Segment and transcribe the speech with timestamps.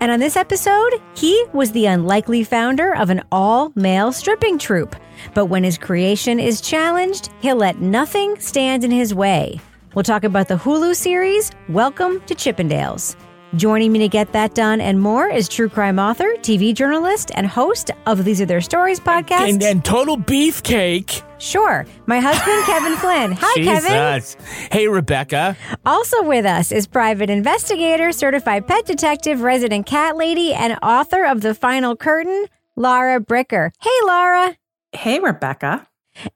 [0.00, 4.94] And on this episode, he was the unlikely founder of an all male stripping troupe.
[5.32, 9.58] But when his creation is challenged, he'll let nothing stand in his way.
[9.94, 13.16] We'll talk about the Hulu series, Welcome to Chippendales.
[13.54, 17.46] Joining me to get that done and more is true crime author, TV journalist, and
[17.46, 19.48] host of These Are Their Stories podcast.
[19.48, 21.22] And, and total beefcake.
[21.38, 21.86] Sure.
[22.06, 23.32] My husband, Kevin Flynn.
[23.38, 24.20] Hi, Kevin.
[24.20, 24.36] Jesus.
[24.72, 25.56] Hey, Rebecca.
[25.86, 31.40] Also with us is private investigator, certified pet detective, resident cat lady, and author of
[31.40, 33.70] The Final Curtain, Laura Bricker.
[33.80, 34.56] Hey, Laura.
[34.92, 35.86] Hey, Rebecca.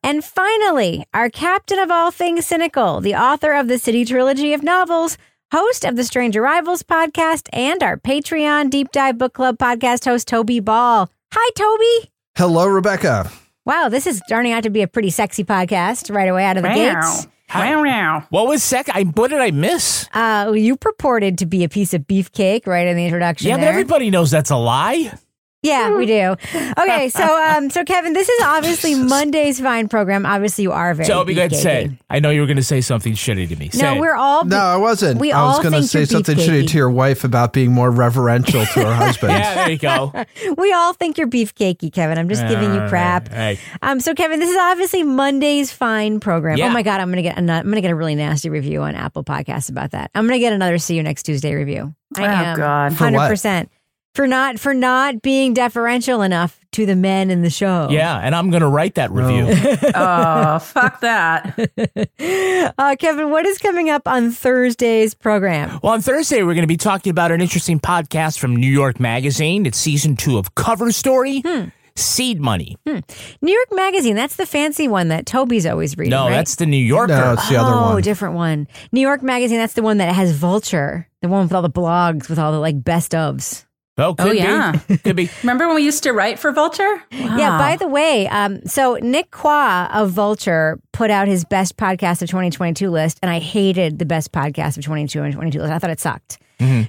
[0.02, 4.62] And finally, our captain of all things cynical, the author of the City Trilogy of
[4.62, 5.16] novels,
[5.52, 10.28] host of the Strange Arrivals podcast, and our Patreon Deep Dive Book Club podcast host,
[10.28, 11.10] Toby Ball.
[11.32, 12.10] Hi, Toby.
[12.36, 13.30] Hello, Rebecca.
[13.64, 16.62] Wow, this is turning out to be a pretty sexy podcast right away out of
[16.62, 17.26] the gates.
[17.54, 18.26] Wow, wow.
[18.30, 18.88] What was sec?
[18.88, 20.08] I, what did I miss?
[20.14, 23.48] Uh, you purported to be a piece of beefcake right in the introduction.
[23.48, 25.12] Yeah, but everybody knows that's a lie.
[25.62, 26.36] Yeah, we do.
[26.78, 27.22] Okay, so
[27.56, 30.24] um, so Kevin, this is obviously Monday's Vine program.
[30.24, 31.06] Obviously, you are very.
[31.06, 33.68] Toby, go ahead, say I know you were going to say something shitty to me.
[33.68, 34.00] Say No, it.
[34.00, 34.44] we're all.
[34.46, 35.20] No, I wasn't.
[35.20, 38.64] We I was going to say something shitty to your wife about being more reverential
[38.64, 39.32] to her husband.
[39.32, 40.12] Yeah, there you go.
[40.56, 42.16] We all think you're beefcakey, Kevin.
[42.16, 43.28] I'm just giving you crap.
[43.30, 43.58] right, hey.
[43.82, 46.56] Um, so Kevin, this is obviously Monday's Fine program.
[46.56, 46.68] Yeah.
[46.68, 48.94] Oh my God, I'm gonna get a, I'm gonna get a really nasty review on
[48.94, 50.10] Apple Podcasts about that.
[50.14, 51.94] I'm gonna get another See You Next Tuesday review.
[52.16, 52.92] I Oh, am God.
[52.94, 53.70] Hundred percent
[54.14, 57.88] for not for not being deferential enough to the men in the show.
[57.90, 59.46] Yeah, and I'm going to write that review.
[59.94, 61.58] Oh, fuck that.
[62.78, 65.80] Uh, Kevin, what is coming up on Thursday's program?
[65.82, 69.00] Well, on Thursday, we're going to be talking about an interesting podcast from New York
[69.00, 69.66] Magazine.
[69.66, 71.68] It's season two of Cover Story Hmm.
[71.96, 72.76] Seed Money.
[72.86, 73.02] New
[73.42, 74.16] York Magazine.
[74.16, 76.10] That's the fancy one that Toby's always reading.
[76.10, 76.30] No, right?
[76.30, 77.08] that's the New Yorker.
[77.14, 78.02] No, it's the other oh, one.
[78.02, 78.68] different one.
[78.92, 79.58] New York Magazine.
[79.58, 82.60] That's the one that has Vulture, the one with all the blogs with all the
[82.60, 83.64] like best ofs.
[84.00, 84.38] Oh, could Oh, be.
[84.38, 84.72] yeah.
[85.04, 85.28] Could be.
[85.42, 87.02] Remember when we used to write for Vulture?
[87.10, 87.58] Yeah.
[87.58, 92.28] By the way, um, so Nick Quah of Vulture put out his best podcast of
[92.30, 95.72] 2022 list, and I hated the best podcast of 2022 list.
[95.72, 96.38] I thought it sucked.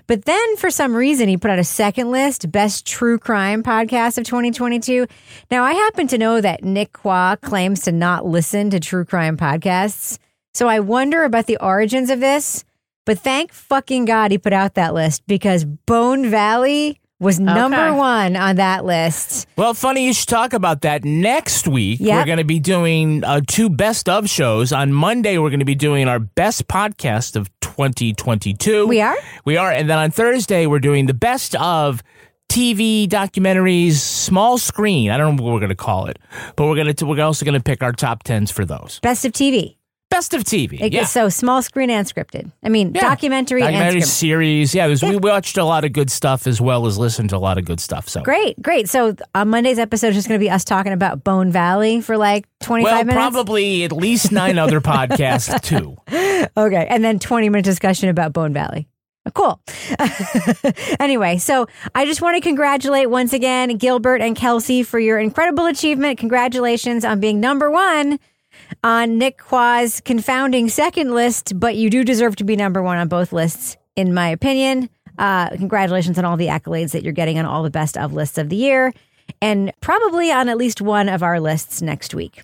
[0.06, 4.18] But then for some reason, he put out a second list, best true crime podcast
[4.18, 5.08] of 2022.
[5.50, 9.38] Now, I happen to know that Nick Quah claims to not listen to true crime
[9.38, 10.18] podcasts.
[10.54, 12.66] So I wonder about the origins of this.
[13.06, 17.92] But thank fucking God he put out that list because Bone Valley was number Okay.
[17.98, 19.48] one on that list.
[19.56, 21.06] Well, funny you should talk about that.
[21.06, 22.16] Next week, Yep.
[22.18, 24.74] we're going to be doing uh, two best of shows.
[24.74, 28.88] On Monday, we're going to be doing our best podcast of 2022.
[28.88, 29.16] We are?
[29.46, 29.72] We are.
[29.72, 32.02] And then on Thursday, we're doing the best of
[32.50, 35.10] TV documentaries, small screen.
[35.12, 36.20] I don't know what we're going to call it,
[36.56, 39.00] but we're going to we're also going to pick our top tens for those.
[39.02, 39.78] Best of TV.
[40.12, 40.80] Best of TV.
[40.80, 41.06] It- yeah.
[41.06, 42.52] So small screen and scripted.
[42.64, 43.02] I mean, Yeah.
[43.02, 44.76] documentary, Documentary series.
[44.76, 47.40] Yeah, there's- we watched a lot of good stuff as well as listened to a
[47.40, 48.08] lot of good stuff.
[48.10, 48.90] So Great, great.
[48.90, 52.18] So on Monday's episode is just going to be us talking about Bone Valley for
[52.18, 53.16] like 25 well, minutes.
[53.16, 55.96] probably at least nine other podcasts too.
[56.58, 56.86] Okay.
[56.90, 58.88] And then 20 minute discussion about Bone Valley.
[59.26, 59.62] Uh, cool.
[61.00, 65.66] anyway, so I just want to congratulate once again Gilbert and Kelsey for your incredible
[65.68, 66.18] achievement.
[66.20, 68.20] Congratulations on being number one
[68.84, 73.08] on Nick Quah's confounding second list, but you do deserve to be number one on
[73.08, 74.90] both lists, in my opinion.
[75.18, 78.38] Uh, congratulations on all the accolades that you're getting on all the best of lists
[78.38, 78.94] of the year,
[79.42, 82.44] and probably on at least one of our lists next week.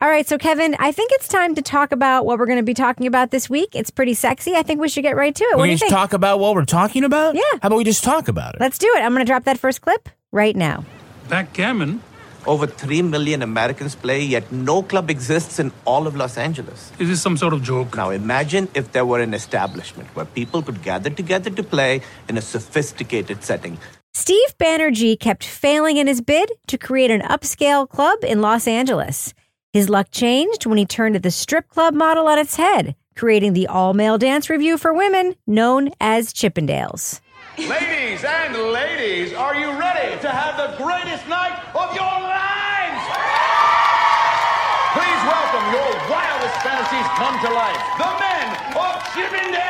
[0.00, 2.64] All right, so Kevin, I think it's time to talk about what we're going to
[2.64, 3.70] be talking about this week.
[3.74, 4.54] It's pretty sexy.
[4.54, 5.56] I think we should get right to it.
[5.56, 7.34] We what do you just talk about what we're talking about?
[7.34, 7.42] Yeah.
[7.60, 8.60] How about we just talk about it?
[8.60, 9.00] Let's do it.
[9.00, 10.84] I'm going to drop that first clip right now.
[11.28, 12.02] Backgammon?
[12.46, 16.92] Over 3 million Americans play, yet no club exists in all of Los Angeles.
[16.98, 17.96] Is this some sort of joke?
[17.96, 22.36] Now imagine if there were an establishment where people could gather together to play in
[22.36, 23.78] a sophisticated setting.
[24.12, 29.32] Steve Banerjee kept failing in his bid to create an upscale club in Los Angeles.
[29.72, 33.66] His luck changed when he turned the strip club model on its head, creating the
[33.66, 37.20] all male dance review for women known as Chippendales.
[37.58, 41.53] Ladies and ladies, are you ready to have the greatest night
[46.84, 47.82] fantasies come to life.
[47.98, 49.60] The men of Chippendale!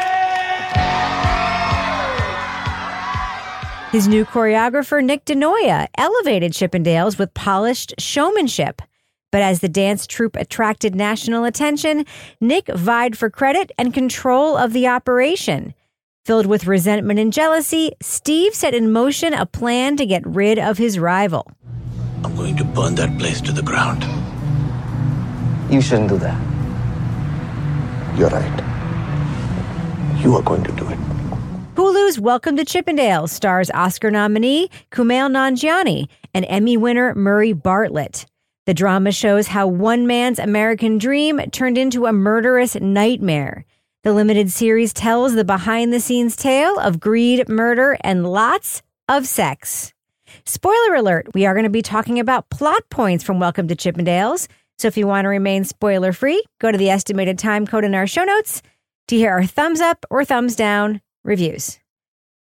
[3.92, 8.82] His new choreographer, Nick DeNoia, elevated Chippendales with polished showmanship.
[9.30, 12.04] But as the dance troupe attracted national attention,
[12.40, 15.74] Nick vied for credit and control of the operation.
[16.24, 20.78] Filled with resentment and jealousy, Steve set in motion a plan to get rid of
[20.78, 21.50] his rival.
[22.24, 24.04] I'm going to burn that place to the ground.
[25.72, 26.53] You shouldn't do that.
[28.16, 28.62] You're right.
[30.20, 30.98] You are going to do it.
[31.74, 38.26] Hulu's Welcome to Chippendales stars Oscar nominee Kumail Nanjiani and Emmy winner Murray Bartlett.
[38.66, 43.64] The drama shows how one man's American dream turned into a murderous nightmare.
[44.04, 49.26] The limited series tells the behind the scenes tale of greed, murder, and lots of
[49.26, 49.92] sex.
[50.46, 54.46] Spoiler alert, we are going to be talking about plot points from Welcome to Chippendales.
[54.78, 57.94] So if you want to remain spoiler free, go to the estimated time code in
[57.94, 58.62] our show notes
[59.08, 61.78] to hear our thumbs up or thumbs down reviews.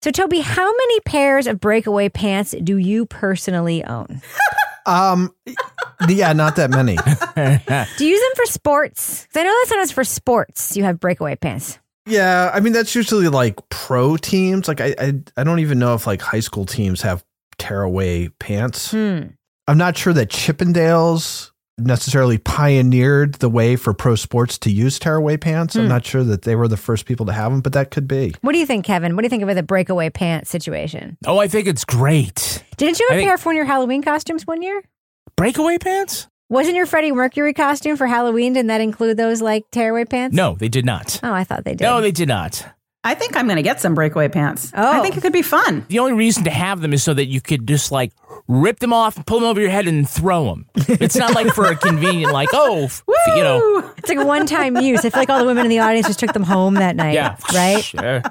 [0.01, 4.21] So, Toby, how many pairs of breakaway pants do you personally own?
[4.85, 5.33] Um,
[6.09, 6.97] yeah, not that many.
[7.97, 9.27] Do you use them for sports?
[9.33, 11.79] I know that sometimes for sports you have breakaway pants.
[12.06, 14.68] Yeah, I mean that's usually like pro teams.
[14.68, 17.24] Like I, I, I don't even know if like high school teams have
[17.57, 18.91] tearaway pants.
[18.91, 19.27] Hmm.
[19.68, 25.38] I'm not sure that Chippendales necessarily pioneered the way for pro sports to use tearaway
[25.38, 25.75] pants.
[25.75, 25.90] I'm Hmm.
[25.90, 28.34] not sure that they were the first people to have them, but that could be.
[28.42, 29.16] What do you think, Kevin?
[29.16, 31.18] What do you think of the breakaway pants situation?
[31.25, 32.64] Oh, I think it's great.
[32.78, 34.84] Didn't you I have a pair for one of your Halloween costumes one year?
[35.36, 36.28] Breakaway pants?
[36.50, 38.54] Wasn't your Freddie Mercury costume for Halloween?
[38.54, 40.36] Didn't that include those like tearaway pants?
[40.36, 41.20] No, they did not.
[41.24, 41.84] Oh, I thought they did.
[41.86, 42.68] No, they did not.
[43.03, 44.71] I think I'm going to get some breakaway pants.
[44.75, 44.91] Oh.
[44.91, 45.85] I think it could be fun.
[45.89, 48.13] The only reason to have them is so that you could just like
[48.47, 50.65] rip them off, and pull them over your head, and throw them.
[50.75, 54.45] It's not like for a convenient, like, oh, f- you know, It's like a one
[54.45, 55.05] time use.
[55.05, 57.13] I feel like all the women in the audience just took them home that night.
[57.13, 57.38] yeah.
[57.53, 57.81] Right?
[57.83, 58.21] Sure.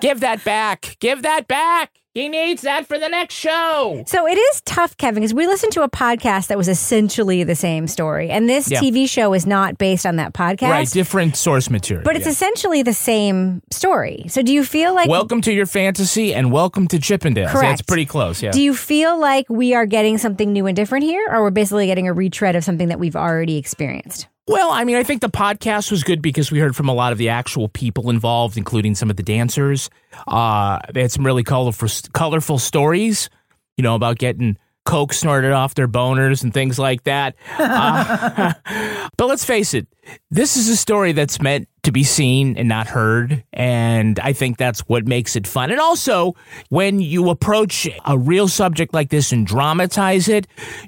[0.00, 0.96] Give that back.
[1.00, 1.90] Give that back.
[2.14, 4.02] He needs that for the next show.
[4.06, 7.54] So it is tough, Kevin, because we listened to a podcast that was essentially the
[7.54, 8.30] same story.
[8.30, 8.80] And this Yeah.
[8.80, 10.70] TV show is not based on that podcast.
[10.70, 12.02] Right, different source material.
[12.04, 12.32] But it's yeah.
[12.32, 14.24] essentially the same story.
[14.28, 17.50] So do you feel like welcome to your fantasy and welcome to Chippendales.
[17.52, 17.80] Correct.
[17.80, 18.42] it's pretty close.
[18.42, 18.50] Yeah.
[18.52, 21.86] do you feel like we are getting something new and different here, or we're basically
[21.86, 24.28] getting a retread of something that we've already experienced?
[24.48, 27.12] Well, I mean, I think the podcast was good because we heard from a lot
[27.12, 29.90] of the actual people involved, including some of the dancers.
[30.26, 33.28] Uh, they had some really colorful, colorful stories,
[33.76, 34.56] you know, about getting
[34.86, 37.36] coke snorted off their boners and things like that.
[37.58, 38.52] Uh,
[39.18, 39.86] but let's face it,
[40.30, 43.42] this is a story that's meant to be seen and not heard.
[43.50, 45.70] And I think that's what makes it fun.
[45.70, 46.36] And also,
[46.68, 50.46] when you approach a real subject like this and dramatize it,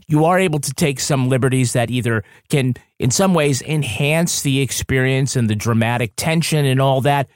[0.08, 4.60] you are able to take some liberties that either can, in some ways, enhance the
[4.60, 7.28] experience and the dramatic tension and all that,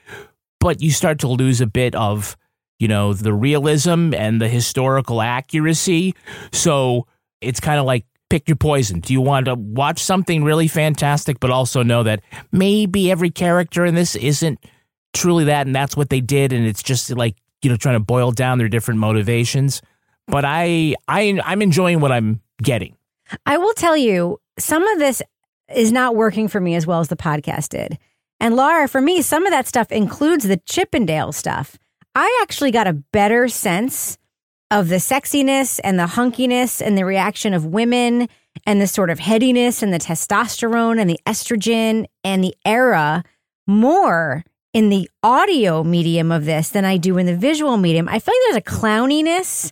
[0.59, 2.37] but you start to lose a bit of,
[2.77, 6.13] you know, the realism and the historical accuracy.
[6.51, 7.07] So
[7.41, 8.99] it's kind of like pick your poison.
[8.99, 13.85] Do you want to watch something really fantastic, but also know that maybe every character
[13.85, 14.59] in this isn't
[15.13, 18.03] truly that, and that's what they did, and it's just like you know trying to
[18.03, 19.81] boil down their different motivations.
[20.27, 22.95] But I, I, I'm enjoying what I'm getting.
[23.45, 25.21] I will tell you, some of this
[25.73, 27.97] is not working for me as well as the podcast did.
[28.39, 31.77] And Laura, for me, some of that stuff includes the Chippendale stuff.
[32.15, 34.17] I actually got a better sense
[34.71, 38.27] of the sexiness and the hunkiness and the reaction of women
[38.65, 43.23] and the sort of headiness and the testosterone and the estrogen and the era
[43.67, 44.43] more
[44.73, 48.07] in the audio medium of this than I do in the visual medium.
[48.09, 49.71] I feel like there's a clowniness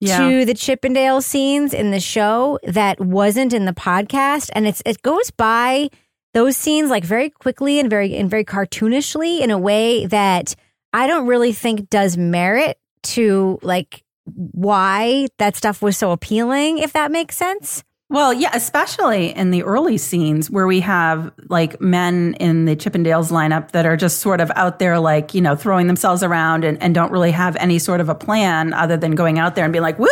[0.00, 0.18] Yeah.
[0.18, 5.02] to the Chippendale scenes in the show that wasn't in the podcast, and it's it
[5.02, 5.88] goes by
[6.34, 10.54] those scenes like very quickly and very and very cartoonishly in a way that
[10.92, 16.92] I don't really think does merit to like why that stuff was so appealing, if
[16.92, 17.82] that makes sense.
[18.08, 23.32] Well, yeah, especially in the early scenes where we have like men in the Chippendales
[23.32, 26.80] lineup that are just sort of out there, like, you know, throwing themselves around and,
[26.80, 29.72] and don't really have any sort of a plan other than going out there and
[29.72, 30.08] being like, woo!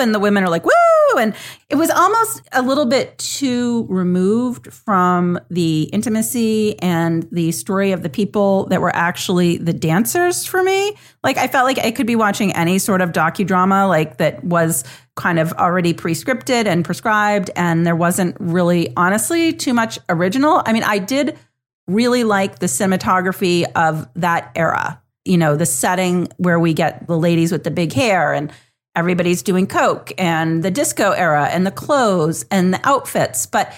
[0.00, 0.72] And the women are like, woo!
[1.18, 1.34] And
[1.68, 8.02] it was almost a little bit too removed from the intimacy and the story of
[8.02, 10.96] the people that were actually the dancers for me.
[11.22, 14.84] Like, I felt like I could be watching any sort of docudrama, like that was
[15.14, 20.62] kind of already pre-scripted and prescribed and there wasn't really honestly too much original.
[20.64, 21.38] I mean, I did
[21.86, 25.00] really like the cinematography of that era.
[25.24, 28.50] You know, the setting where we get the ladies with the big hair and
[28.94, 33.72] everybody's doing coke and the disco era and the clothes and the outfits, but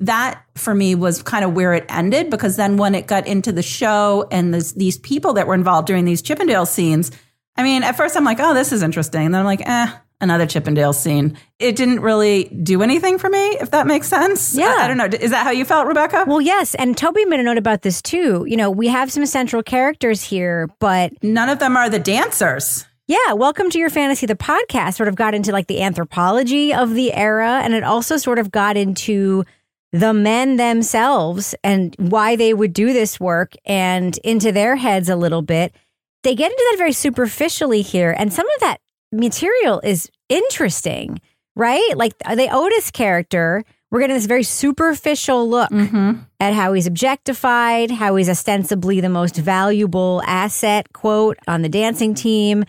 [0.00, 3.52] that for me was kind of where it ended because then when it got into
[3.52, 7.10] the show and this, these people that were involved during these Chippendale scenes,
[7.56, 9.26] I mean, at first I'm like, oh, this is interesting.
[9.26, 11.36] And then I'm like, eh, another Chippendale scene.
[11.58, 14.54] It didn't really do anything for me, if that makes sense.
[14.54, 14.76] Yeah.
[14.78, 15.06] I, I don't know.
[15.06, 16.24] Is that how you felt, Rebecca?
[16.26, 16.74] Well, yes.
[16.76, 18.44] And Toby made a note about this too.
[18.48, 22.86] You know, we have some central characters here, but none of them are the dancers.
[23.10, 24.24] Yeah, welcome to your fantasy.
[24.26, 28.16] The podcast sort of got into like the anthropology of the era, and it also
[28.16, 29.44] sort of got into
[29.90, 35.16] the men themselves and why they would do this work and into their heads a
[35.16, 35.74] little bit.
[36.22, 38.78] They get into that very superficially here, and some of that
[39.10, 41.20] material is interesting,
[41.56, 41.92] right?
[41.96, 46.12] Like the Otis character, we're getting this very superficial look mm-hmm.
[46.38, 52.14] at how he's objectified, how he's ostensibly the most valuable asset, quote, on the dancing
[52.14, 52.64] team.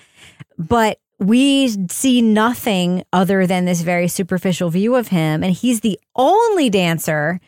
[0.58, 5.44] But we see nothing other than this very superficial view of him.
[5.44, 7.40] And he's the only dancer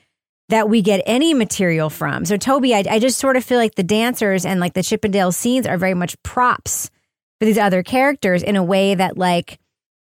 [0.50, 2.25] that we get any material from.
[2.25, 5.32] So, Toby, I, I just sort of feel like the dancers and like the Chippendale
[5.32, 6.92] scenes are very much props
[7.39, 9.58] for these other characters in a way that, like,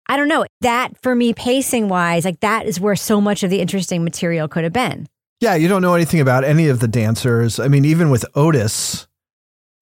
[0.10, 3.50] I don't know, that for me, pacing wise, like that is where so much of
[3.50, 5.08] the interesting material could have been.
[5.40, 7.60] Yeah, you don't know anything about any of the dancers.
[7.60, 9.08] I mean, even with Otis,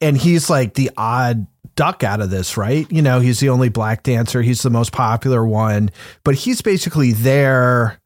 [0.01, 2.89] and he's like the odd duck out of this, right?
[2.91, 4.41] You know, he's the only black dancer.
[4.41, 5.91] He's the most popular one,
[6.23, 7.99] but he's basically there.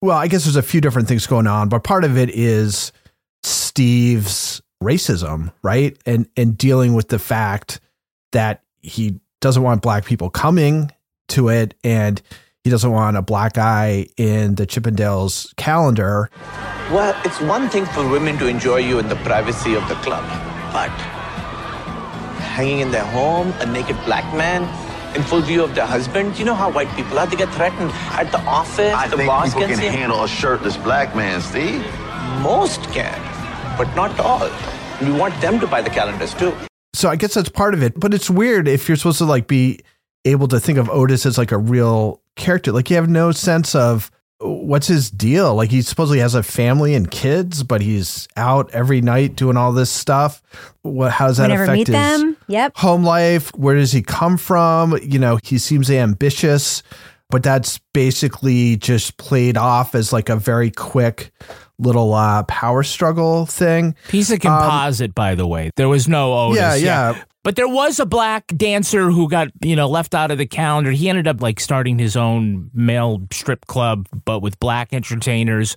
[0.00, 2.92] Well, I guess there's a few different things going on, but part of it is
[3.42, 5.96] Steve's racism, right?
[6.06, 7.80] And and dealing with the fact
[8.32, 10.90] that he doesn't want black people coming
[11.32, 12.20] to it and
[12.64, 16.30] he doesn't want a black guy in the Chippendales calendar.
[16.90, 20.22] Well, it's one thing for women to enjoy you in the privacy of the club,
[20.72, 20.90] but
[22.54, 24.62] hanging in their home, a naked black man,
[25.16, 27.26] in full view of their husband, you know how white people are.
[27.26, 28.94] They get threatened at the office.
[28.94, 29.88] I the think boss people can can see.
[29.88, 31.84] handle a shirtless black man, Steve.
[32.42, 33.18] Most can,
[33.76, 34.48] but not all.
[35.02, 36.54] We want them to buy the calendars too.
[36.94, 39.48] So I guess that's part of it, but it's weird if you're supposed to like
[39.48, 39.80] be
[40.24, 42.72] able to think of Otis as like a real character.
[42.72, 45.54] Like you have no sense of what's his deal.
[45.54, 49.72] Like he supposedly has a family and kids, but he's out every night doing all
[49.72, 50.42] this stuff.
[50.82, 52.36] What how does that we affect meet his them.
[52.48, 52.76] Yep.
[52.76, 53.50] home life?
[53.54, 54.98] Where does he come from?
[55.02, 56.82] You know, he seems ambitious,
[57.30, 61.32] but that's basically just played off as like a very quick
[61.78, 63.94] little uh, power struggle thing.
[64.10, 65.70] He's a composite, by the way.
[65.76, 66.60] There was no Otis.
[66.60, 67.22] Um, Yeah, yeah.
[67.44, 70.92] But there was a black dancer who got, you know, left out of the calendar.
[70.92, 75.76] He ended up like starting his own male strip club, but with black entertainers.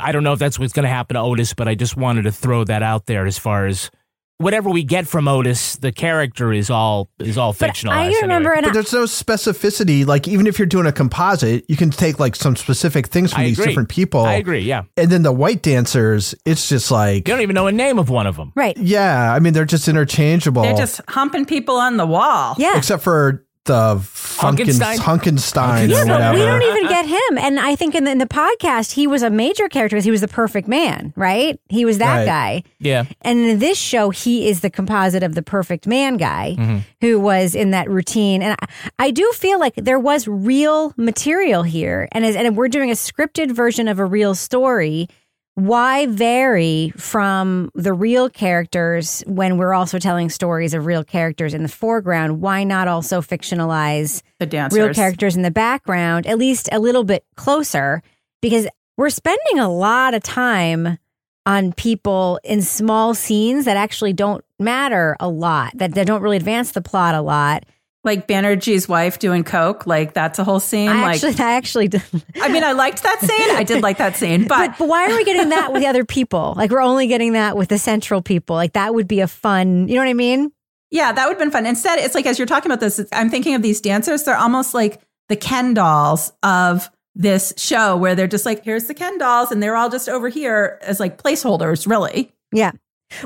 [0.00, 2.22] I don't know if that's what's going to happen to Otis, but I just wanted
[2.22, 3.90] to throw that out there as far as
[4.38, 7.94] whatever we get from Otis, the character is all is all fictional.
[7.94, 10.06] I remember, and but there's no specificity.
[10.06, 13.42] Like even if you're doing a composite, you can take like some specific things from
[13.42, 13.70] I these agree.
[13.70, 14.22] different people.
[14.22, 14.84] I agree, yeah.
[14.96, 18.10] And then the white dancers, it's just like you don't even know a name of
[18.10, 18.52] one of them.
[18.54, 18.76] Right.
[18.76, 20.62] Yeah, I mean they're just interchangeable.
[20.62, 22.54] They're just humping people on the wall.
[22.58, 22.76] Yeah.
[22.76, 24.96] except for the uh, Funken, Hunkenstein?
[24.98, 26.38] Hunkenstein Yeah, or but whatever.
[26.38, 27.38] we don't even uh, uh, get him.
[27.38, 30.20] And I think in the, in the podcast, he was a major character he was
[30.20, 31.58] the perfect man, right?
[31.68, 32.26] He was that Right.
[32.26, 32.62] guy.
[32.78, 33.04] Yeah.
[33.22, 36.78] And in this show, he is the composite of the perfect man guy Mm-hmm.
[37.00, 38.42] who was in that routine.
[38.42, 38.66] And I,
[39.06, 42.08] I do feel like there was real material here.
[42.12, 45.08] And, as, and we're doing a scripted version of a real story.
[45.56, 51.62] Why vary from the real characters when we're also telling stories of real characters in
[51.62, 52.40] the foreground?
[52.40, 54.78] Why not also fictionalize The dancers.
[54.78, 58.02] real characters in the background, at least a little bit closer?
[58.42, 60.98] Because we're spending a lot of time
[61.46, 66.36] on people in small scenes that actually don't matter a lot, that, that don't really
[66.36, 67.64] advance the plot a lot.
[68.04, 70.90] Like Banerjee's wife doing coke, like that's a whole scene.
[70.90, 72.02] I like, actually, I actually did.
[72.40, 73.56] I mean, I liked that scene.
[73.56, 75.88] I did like that scene, but, But, but why are we getting that with the
[75.88, 76.54] other people?
[76.56, 78.56] Like we're only getting that with the central people.
[78.56, 80.52] Like that would be a fun, you know what I mean?
[80.90, 81.66] Yeah, that would have been fun.
[81.66, 84.22] Instead, it's like as you're talking about this, I'm thinking of these dancers.
[84.22, 88.94] They're almost like the Ken dolls of this show, where they're just like, here's the
[88.94, 92.32] Ken dolls, and they're all just over here as like placeholders, really.
[92.52, 92.72] Yeah.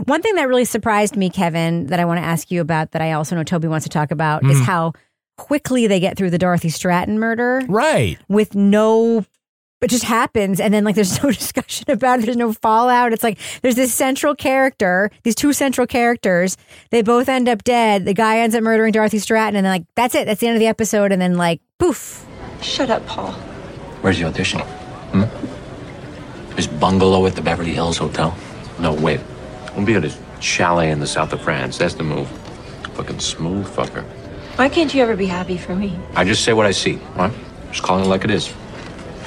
[0.04, 3.02] One thing that really surprised me, Kevin, that I want to ask you about, that
[3.02, 4.64] I also know Toby wants to talk about, is Mhm.
[4.64, 4.92] how
[5.37, 8.18] quickly they get through the Dorothy Stratton murder Right.
[8.28, 9.25] with no.
[9.80, 12.25] It just happens, and then like there's no discussion about it.
[12.25, 13.12] There's no fallout.
[13.12, 16.56] It's like there's this central character, these two central characters.
[16.90, 18.04] They both end up dead.
[18.04, 20.26] The guy ends up murdering Dorothy Stratton, and then like that's it.
[20.26, 22.26] That's the end of the episode, and then like poof.
[22.61, 23.30] Shut up, Paul.
[24.02, 24.58] Where's your audition?
[24.61, 25.23] Hmm?
[26.56, 28.37] His bungalow at the Beverly Hills Hotel?
[28.80, 29.20] No, wait.
[29.78, 31.78] We'll be at his chalet in the south of France.
[31.78, 32.28] That's the move.
[32.94, 34.02] Fucking smooth fucker.
[34.56, 35.97] Why can't you ever be happy for me?
[36.16, 37.32] I just say what I see, right?
[37.70, 38.49] Just calling it like it is.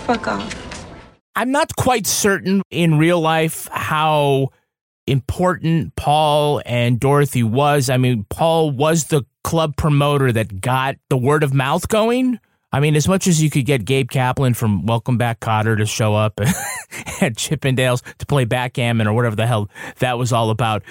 [0.06, 0.86] Fuck off.
[1.38, 4.50] I'm not quite certain in real life how
[5.08, 7.90] important Paul and Dorothy was.
[7.90, 12.42] I mean, Paul was the club promoter that got the word of mouth going.
[12.74, 15.86] I mean, as much as you could get Gabe Kaplan from Welcome Back Kotter to
[15.86, 20.84] show up at Chippendales to play backgammon or whatever the hell that was all about.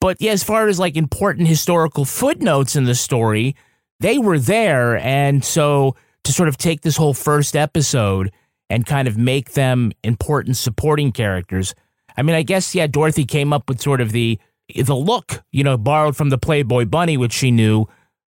[0.00, 3.54] But yeah, as far as like important historical footnotes in the story,
[4.00, 4.96] they were there.
[4.96, 8.32] And so to sort of take this whole first episode
[8.70, 11.74] and kind of make them important supporting characters.
[12.16, 14.38] I mean, I guess yeah, Dorothy came up with sort of the
[14.74, 17.86] the look, you know, borrowed from the Playboy Bunny, which she knew,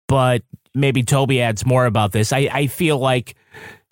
[0.09, 0.43] but
[0.76, 2.33] maybe Toby adds more about this.
[2.33, 3.35] I, I feel like,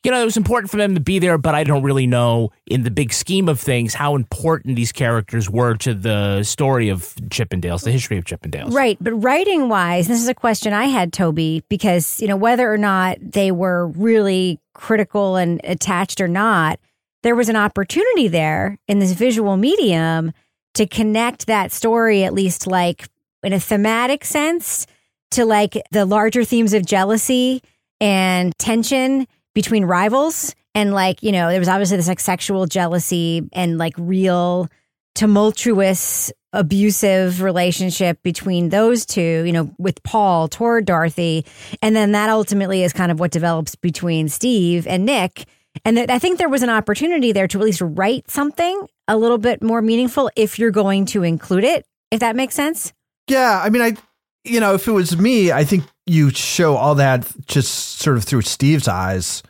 [0.05, 2.53] you know, it was important for them to be there, but I don't really know
[2.67, 7.15] in the big scheme of things how important these characters were to the story of
[7.31, 8.73] Chippendales, the history of Chippendales.
[8.73, 8.99] Right.
[9.01, 12.77] But writing wise, this is a question I had, Toby, because, you know, whether or
[12.77, 16.79] not they were really critical and attached or not,
[17.23, 20.33] there was an opportunity there in this visual medium
[20.75, 23.09] to connect that story, at least like
[23.43, 24.87] in a thematic sense,
[25.35, 27.63] to like the larger themes of jealousy
[28.01, 30.55] and tension between rivals.
[30.75, 34.69] And like, you know, there was obviously this like sexual jealousy and like real
[35.15, 41.45] tumultuous abusive relationship between those two, you know, with Paul toward Dorothy.
[41.83, 45.47] And then that ultimately is kind of what develops between Steve and Nick.
[45.85, 49.17] And th- I think there was an opportunity there to at least write something a
[49.17, 52.93] little bit more meaningful if you're going to include it, if that makes sense.
[53.29, 53.97] Yeah, I mean, I,
[54.45, 58.25] you know, if it was me, I think you show all that just sort of
[58.25, 59.43] through Steve's eyes.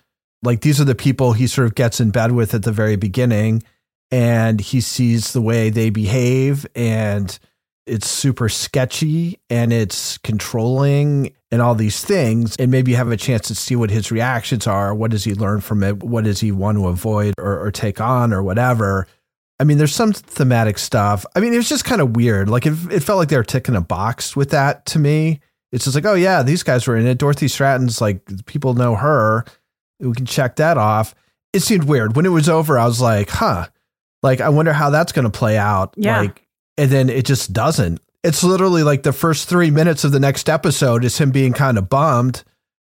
[0.43, 2.97] Like these are the people he sort of gets in bed with at the very
[2.97, 3.63] beginning,
[4.11, 7.37] and he sees the way they behave, and
[7.87, 12.57] it's super sketchy and it's controlling and all these things.
[12.57, 14.95] And maybe you have a chance to see what his reactions are.
[14.95, 16.03] What does he learn from it?
[16.03, 19.07] What does he want to avoid or, or take on or whatever?
[19.61, 21.25] I mean, there's some thematic stuff.
[21.37, 22.49] I mean, it was just kind of weird.
[22.49, 25.41] Like it, it felt like they were ticking a box with that to me.
[25.73, 27.19] It's just like, oh yeah, these guys were in it.
[27.19, 29.45] Dorothy Stratton's like people know her.
[30.01, 31.15] We can check that off.
[31.53, 32.79] It seemed weird when it was over.
[32.79, 33.67] I was like, huh,
[34.23, 35.95] like I wonder how that's going to play out.
[35.97, 36.21] Yeah.
[36.21, 36.43] Like,
[36.77, 38.01] and then it just doesn't.
[38.25, 41.79] It's literally like the first three minutes of the next episode is him being kind
[41.79, 42.43] of bummed.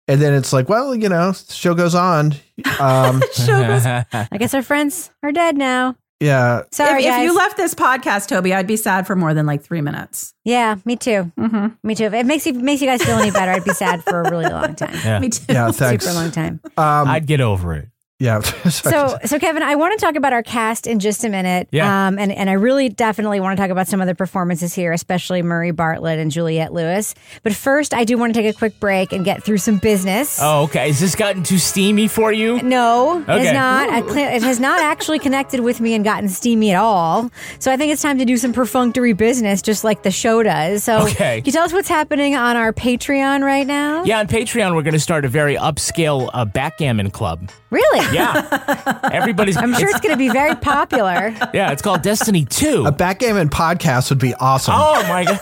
[0.09, 2.35] And then it's like, well, you know, the show goes on.
[2.81, 5.97] Um, Show goes- I guess our friends are dead now.
[6.21, 6.63] Yeah.
[6.73, 9.63] Sorry, if, if you left this podcast, Toby, I'd be sad for more than like
[9.63, 10.35] three minutes.
[10.45, 11.31] Yeah, me too.
[11.39, 11.67] Mm-hmm.
[11.83, 12.05] Me too.
[12.05, 14.31] If it makes you makes you guys feel any better, I'd be sad for a
[14.31, 14.95] really long time.
[15.05, 15.19] Yeah.
[15.21, 15.53] Me too.
[15.53, 15.71] Yeah.
[15.73, 16.05] Thanks.
[16.05, 16.61] Super long time.
[16.77, 17.89] Um, I'd get over it.
[18.19, 18.41] Yeah.
[18.71, 21.69] So, so Kevin, I want to talk about our cast in just a minute.
[21.71, 22.09] Yeah.
[22.09, 24.93] Um, and and I really definitely want to talk about some of the performances here,
[24.93, 27.15] especially Murray Bartlett and Juliette Lewis.
[27.43, 30.39] But first, I do want to take a quick break and get through some business.
[30.41, 30.89] Oh, okay.
[30.89, 32.61] Has this gotten too steamy for you?
[32.63, 33.45] No, it Okay.
[33.47, 33.89] has not.
[33.89, 33.99] I
[34.35, 37.31] it has not actually connected with me and gotten steamy at all.
[37.59, 40.85] So I think it's time to do some perfunctory business, just like the show does.
[40.85, 41.41] So, Okay.
[41.41, 44.05] can you tell us what's happening on our Patreon right now?
[44.05, 47.51] Yeah, on Patreon, we're going to start a very upscale uh, backgammon club.
[47.71, 48.06] Really?
[48.13, 49.01] Yeah.
[49.13, 49.57] Everybody's.
[49.57, 51.35] I'm sure it's going to be very popular.
[51.55, 52.85] Yeah, it's called Destiny 2.
[52.87, 54.75] a backgammon podcast would be awesome.
[54.77, 55.41] Oh my god!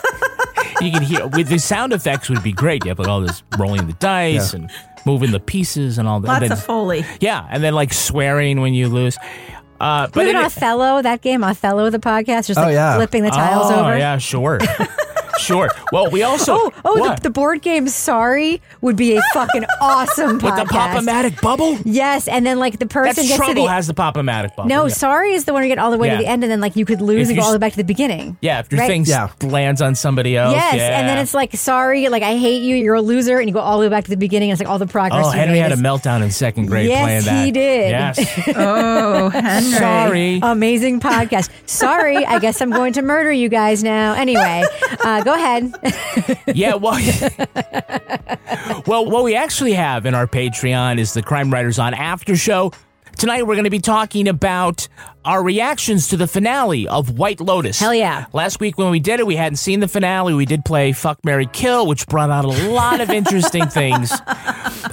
[0.81, 2.85] You can hear with the sound effects would be great.
[2.85, 4.61] You have like all this rolling the dice Yeah.
[4.61, 4.71] and
[5.07, 6.29] moving the pieces and all that.
[6.29, 7.05] Lots And of Foley.
[7.21, 9.17] yeah, and then like swearing when you lose.
[9.81, 12.95] Uh, but Even it- Othello, that game, Othello, the podcast, just Oh, like yeah.
[12.97, 13.99] flipping the tiles oh, over.
[13.99, 14.59] yeah, sure,
[15.39, 15.71] sure.
[15.93, 17.17] Well, we also Oh, oh, what?
[17.17, 20.69] the, the board game Sorry would be a fucking awesome with the podcast.
[20.69, 21.77] pop-o-matic bubble.
[21.85, 24.69] Yes, and then like the person That's gets to the has the pop-o-matic bubble.
[24.69, 24.87] no.
[24.87, 24.93] yeah.
[24.95, 26.17] Sorry is the one where you get all the way Yeah.
[26.19, 27.61] to the end, and then like you could lose If and go all the way
[27.61, 28.37] back to the beginning.
[28.41, 28.87] Yeah, if your Right?
[28.89, 29.29] thing Yeah.
[29.43, 30.55] lands on somebody else.
[30.55, 30.99] Yes, yeah.
[31.01, 33.61] and then it's like sorry, like I hate you, you're a loser, and you go
[33.61, 34.51] all the way back to the beginning.
[34.51, 35.27] And it's like all the progress.
[35.27, 37.45] Oh, you Henry made had a meltdown in second grade Yes, playing that.
[37.45, 37.91] he did.
[37.91, 38.55] Yes.
[38.57, 39.71] Oh, Henry.
[39.79, 40.41] Sorry.
[40.43, 41.51] Amazing podcast.
[41.67, 44.15] Sorry, I guess I'm going to murder you guys now.
[44.15, 44.65] Anyway,
[45.05, 45.73] uh, go ahead.
[46.55, 46.95] yeah, well,
[48.87, 52.73] well, what we actually have in our Patreon is the Crime Writers on After Show.
[53.17, 54.89] Tonight, we're going to be talking about
[55.25, 57.79] our reactions to the finale of White Lotus.
[57.79, 58.27] Hell yeah.
[58.33, 60.35] Last week, when we did it, we hadn't seen the finale.
[60.35, 64.13] We did play Fuck Mary Kill, which brought out a lot of interesting things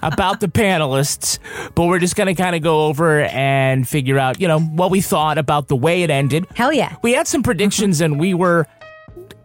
[0.04, 1.40] about the panelists.
[1.74, 4.92] But we're just going to kind of go over and figure out, you know, what
[4.92, 6.46] we thought about the way it ended.
[6.56, 6.96] Hell yeah.
[7.02, 8.68] We had some predictions, and we were.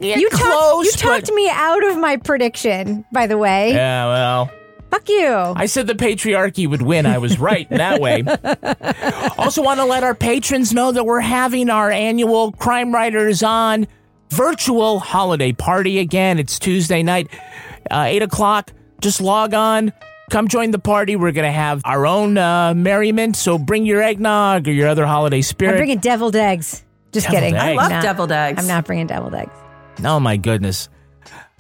[0.01, 3.72] Yeah, you close, talked, you but- talked me out of my prediction, by the way.
[3.72, 4.51] Yeah, well.
[4.90, 5.27] Fuck you.
[5.57, 7.07] I said the patriarchy would win.
[7.07, 8.22] I was right in that way.
[9.38, 13.88] also, want to let our patrons know that we're having our annual Crime Writers on
[14.31, 16.38] virtual holiday party again.
[16.38, 17.29] It's Tuesday night,
[17.90, 18.72] uh, 8 o'clock.
[19.01, 19.92] Just log on.
[20.31, 21.16] Come join the party.
[21.16, 23.37] We're going to have our own uh, merriment.
[23.37, 25.72] So bring your eggnog or your other holiday spirit.
[25.72, 26.85] I'm bringing deviled eggs.
[27.12, 27.55] Just Deviled kidding.
[27.57, 27.64] eggs.
[27.64, 28.62] I love not- deviled eggs.
[28.62, 29.51] I'm not bringing deviled eggs.
[30.05, 30.89] Oh my goodness.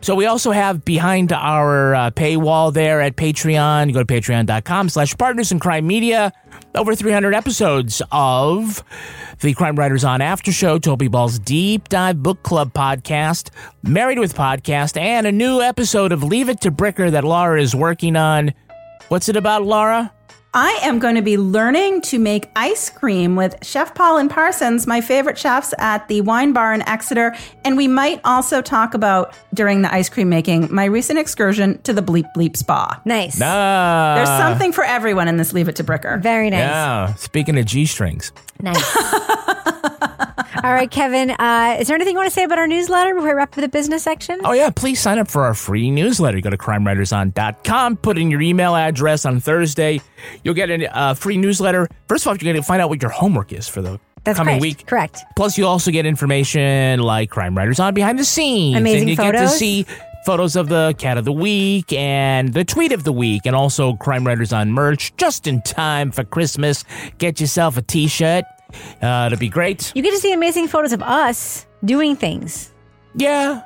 [0.02, 3.88] So we also have behind our uh, paywall there at Patreon.
[3.88, 6.32] You go to patreon.com slash partners in crime media.
[6.74, 8.84] Over 300 episodes of
[9.40, 13.50] the Crime Writers on After Show, Toby Ball's Deep Dive Book Club podcast,
[13.82, 17.74] Married with Podcast, and a new episode of Leave It to Bricker that Laura is
[17.74, 18.52] working on.
[19.08, 20.12] What's it about, Laura?
[20.58, 24.86] I am going to be learning to make ice cream with Chef Paul and Parsons,
[24.86, 27.36] my favorite chefs at the wine bar in Exeter.
[27.62, 31.92] And we might also talk about, during the ice cream making, my recent excursion to
[31.92, 33.02] the Bleep Bleep Spa.
[33.04, 33.38] Nice.
[33.42, 34.14] Ah.
[34.16, 36.22] There's something for everyone in this Leave It to Bricker.
[36.22, 36.60] Very nice.
[36.60, 38.32] Yeah, speaking of G strings.
[38.58, 38.96] Nice.
[40.66, 41.30] All right, Kevin.
[41.30, 43.60] Uh, is there anything you want to say about our newsletter before we wrap up
[43.62, 44.40] the business section?
[44.42, 44.70] Oh, yeah.
[44.70, 46.40] Please sign up for our free newsletter.
[46.40, 50.00] Go to crimewriterson.com, put in your email address on Thursday.
[50.42, 51.86] You'll get a uh, free newsletter.
[52.08, 54.38] First of all, you're going to find out what your homework is for the That's
[54.38, 54.60] coming correct.
[54.60, 54.86] week.
[54.88, 55.20] Correct.
[55.36, 58.76] Plus, you'll also get information like Crime Writers on behind the scenes.
[58.76, 59.86] Amazing and you get to see
[60.24, 63.94] photos of the cat of the week and the tweet of the week, and also
[63.94, 66.82] Crime Writers on merch just in time for Christmas.
[67.18, 68.42] Get yourself a t shirt.
[69.02, 69.92] Uh, it'll be great.
[69.94, 72.72] You get to see amazing photos of us doing things.
[73.14, 73.62] Yeah.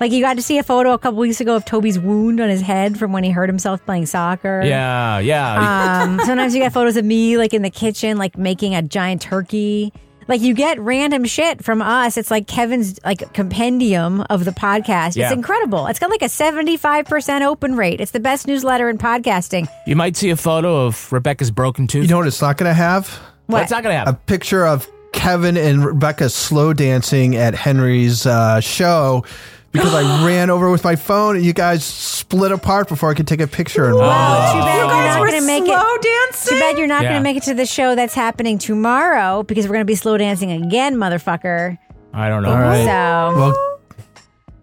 [0.00, 2.48] Like you got to see a photo a couple weeks ago of Toby's wound on
[2.48, 4.62] his head from when he hurt himself playing soccer.
[4.64, 6.02] Yeah, yeah.
[6.02, 9.22] Um, sometimes you get photos of me like in the kitchen, like making a giant
[9.22, 9.92] turkey.
[10.26, 12.16] Like you get random shit from us.
[12.16, 15.16] It's like Kevin's like compendium of the podcast.
[15.16, 15.26] Yeah.
[15.26, 15.86] It's incredible.
[15.86, 18.00] It's got like a 75% open rate.
[18.00, 19.68] It's the best newsletter in podcasting.
[19.86, 22.04] you might see a photo of Rebecca's broken tooth.
[22.04, 23.20] You know what it's not going to have?
[23.46, 23.58] What?
[23.60, 24.14] What's not going to happen.
[24.14, 29.24] A picture of Kevin and Rebecca slow dancing at Henry's uh, show
[29.72, 33.26] because I ran over with my phone and you guys split apart before I could
[33.28, 33.86] take a picture.
[33.86, 36.02] And Wow, too bad You you're guys not were going to make slow it.
[36.02, 36.54] dancing?
[36.54, 37.10] Too bad you're not Yeah.
[37.10, 39.94] going to make it to the show that's happening tomorrow because we're going to be
[39.94, 41.76] slow dancing again, motherfucker.
[42.12, 42.50] I don't know.
[42.50, 42.84] All right.
[42.84, 43.78] So, Well,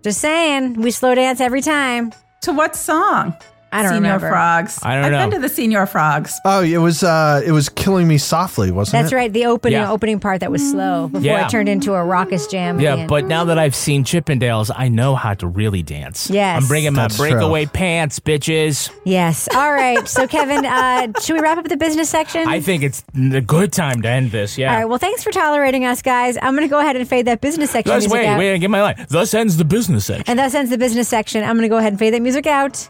[0.03, 2.11] just saying, we slow dance every time.
[2.43, 3.35] To what song?
[3.71, 4.29] I don't Senior remember.
[4.29, 4.79] Frogs.
[4.83, 5.19] I don't I've know.
[5.29, 6.39] been to the Senior Frogs.
[6.45, 9.03] oh, it was uh, it was killing me softly, wasn't it?
[9.03, 9.31] That's right.
[9.31, 9.91] The opening Yeah.
[9.91, 11.45] opening part that was slow before Yeah.
[11.45, 12.75] it turned into a raucous jam.
[12.75, 13.09] at the Yeah, end.
[13.09, 16.29] but now that I've seen Chippendales, I know how to really dance.
[16.29, 16.61] Yes.
[16.61, 18.89] I'm bringing my That's breakaway pants, bitches.
[19.05, 19.47] yes.
[19.55, 20.07] All right.
[20.07, 22.47] So Kevin, uh, should we wrap up the business section?
[22.47, 24.57] I think it's a good time to end this.
[24.57, 24.71] Yeah.
[24.71, 24.85] All right.
[24.89, 26.37] Well, thanks for tolerating us, guys.
[26.41, 28.37] I'm going to go ahead and fade that business section Guys, music wait, out.
[28.39, 29.05] wait, get my line.
[29.09, 30.25] Thus ends the business section.
[30.27, 31.43] And that ends the business section.
[31.43, 32.89] I'm going to go ahead and fade that music out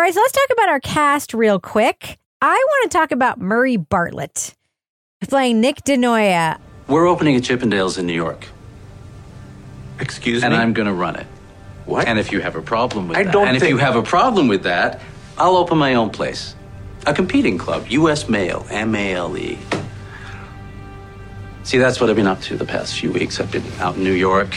[0.00, 2.18] All right, so let's talk about our cast real quick.
[2.40, 4.54] I want to talk about Murray Bartlett
[5.28, 6.58] playing Nick DeNoia.
[6.88, 8.46] We're opening a Chippendales in New York.
[9.98, 10.56] Excuse and me?
[10.56, 11.26] And I'm going to run it.
[11.84, 12.08] What?
[12.08, 14.02] And if you have a problem with I that, don't and if you have a
[14.02, 15.02] problem with that,
[15.36, 16.54] I'll open my own place.
[17.06, 18.26] A competing club, U.S.
[18.26, 19.58] Mail, M-A-L-E.
[21.64, 23.38] See, that's what I've been up to the past few weeks.
[23.38, 24.56] I've been out in New York.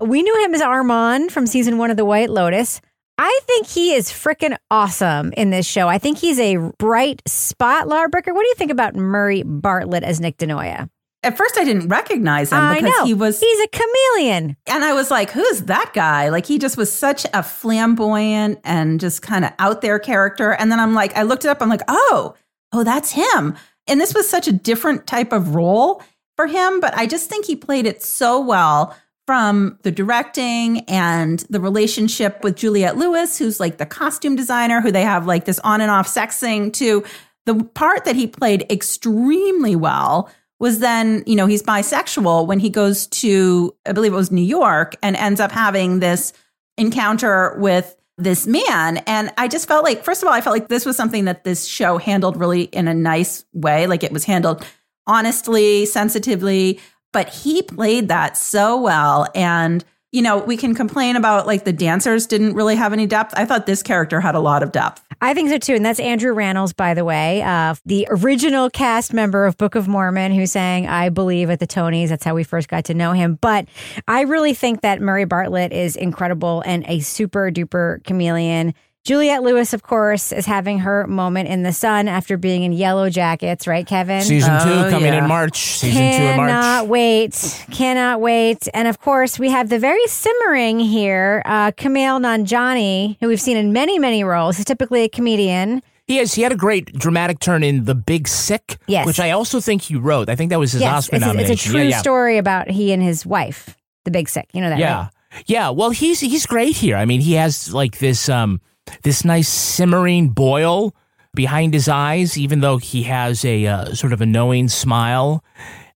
[0.00, 2.80] We knew him as Armand from season one of The White Lotus.
[3.22, 5.88] I think he is freaking awesome in this show.
[5.88, 8.34] I think he's a bright spot, Laura Bricker.
[8.34, 10.88] What do you think about Murray Bartlett as Nick DeNoia?
[11.22, 13.04] At first, I didn't recognize him I because know.
[13.04, 13.38] he was.
[13.38, 14.56] He's a chameleon.
[14.66, 16.30] And I was like, who's that guy?
[16.30, 20.54] Like, he just was such a flamboyant and just kind of out there character.
[20.54, 21.60] And then I'm like, I looked it up.
[21.60, 22.34] I'm like, oh,
[22.72, 23.54] oh, that's him.
[23.86, 26.02] And this was such a different type of role
[26.36, 26.80] for him.
[26.80, 28.96] But I just think he played it so well
[29.30, 34.90] from the directing and the relationship with Juliette Lewis, who's like the costume designer, who
[34.90, 37.04] they have like this on and off sex thing, to
[37.46, 42.68] the part that he played extremely well was then, you know, he's bisexual when he
[42.70, 46.32] goes to, I believe it was New York, and ends up having this
[46.76, 48.96] encounter with this man.
[49.06, 51.44] And I just felt like, first of all, I felt like this was something that
[51.44, 53.86] this show handled really in a nice way.
[53.86, 54.66] Like it was handled
[55.06, 56.80] honestly, sensitively,
[57.12, 59.26] but he played that so well.
[59.34, 63.34] And, you know, we can complain about like the dancers didn't really have any depth.
[63.36, 65.04] I thought this character had a lot of depth.
[65.22, 65.74] I think so too.
[65.74, 69.86] And that's Andrew Rannells, by the way, uh, the original cast member of Book of
[69.86, 72.08] Mormon who sang I Believe at the Tonys.
[72.08, 73.38] That's how we first got to know him.
[73.40, 73.68] But
[74.08, 78.74] I really think that Murray Bartlett is incredible and a super duper chameleon.
[79.04, 83.08] Juliette Lewis, of course, is having her moment in the sun after being in Yellow
[83.08, 84.20] Jackets, right, Kevin?
[84.20, 85.22] Season two Oh, coming yeah.
[85.22, 85.56] in March.
[85.78, 86.50] Season two in March.
[86.50, 87.64] Cannot wait.
[87.70, 88.68] Cannot wait.
[88.74, 93.56] And of course, we have the very simmering here, uh, Kumail Nanjiani, who we've seen
[93.56, 94.58] in many, many roles.
[94.58, 95.82] He's typically a comedian.
[96.06, 96.34] He has.
[96.34, 99.06] He had a great dramatic turn in The Big Sick, Yes.
[99.06, 100.28] which I also think he wrote.
[100.28, 101.98] I think that was his yes, Oscar it's a, it's a true yeah, yeah.
[102.00, 104.48] story about he and his wife, the big sick.
[104.52, 104.98] You know that, Yeah.
[104.98, 105.10] right?
[105.46, 105.70] Yeah.
[105.70, 106.96] Well, he's he's great here.
[106.96, 108.60] I mean, he has like this um
[109.02, 110.94] this nice simmering boil
[111.34, 115.44] behind his eyes, even though he has a uh, sort of a knowing smile.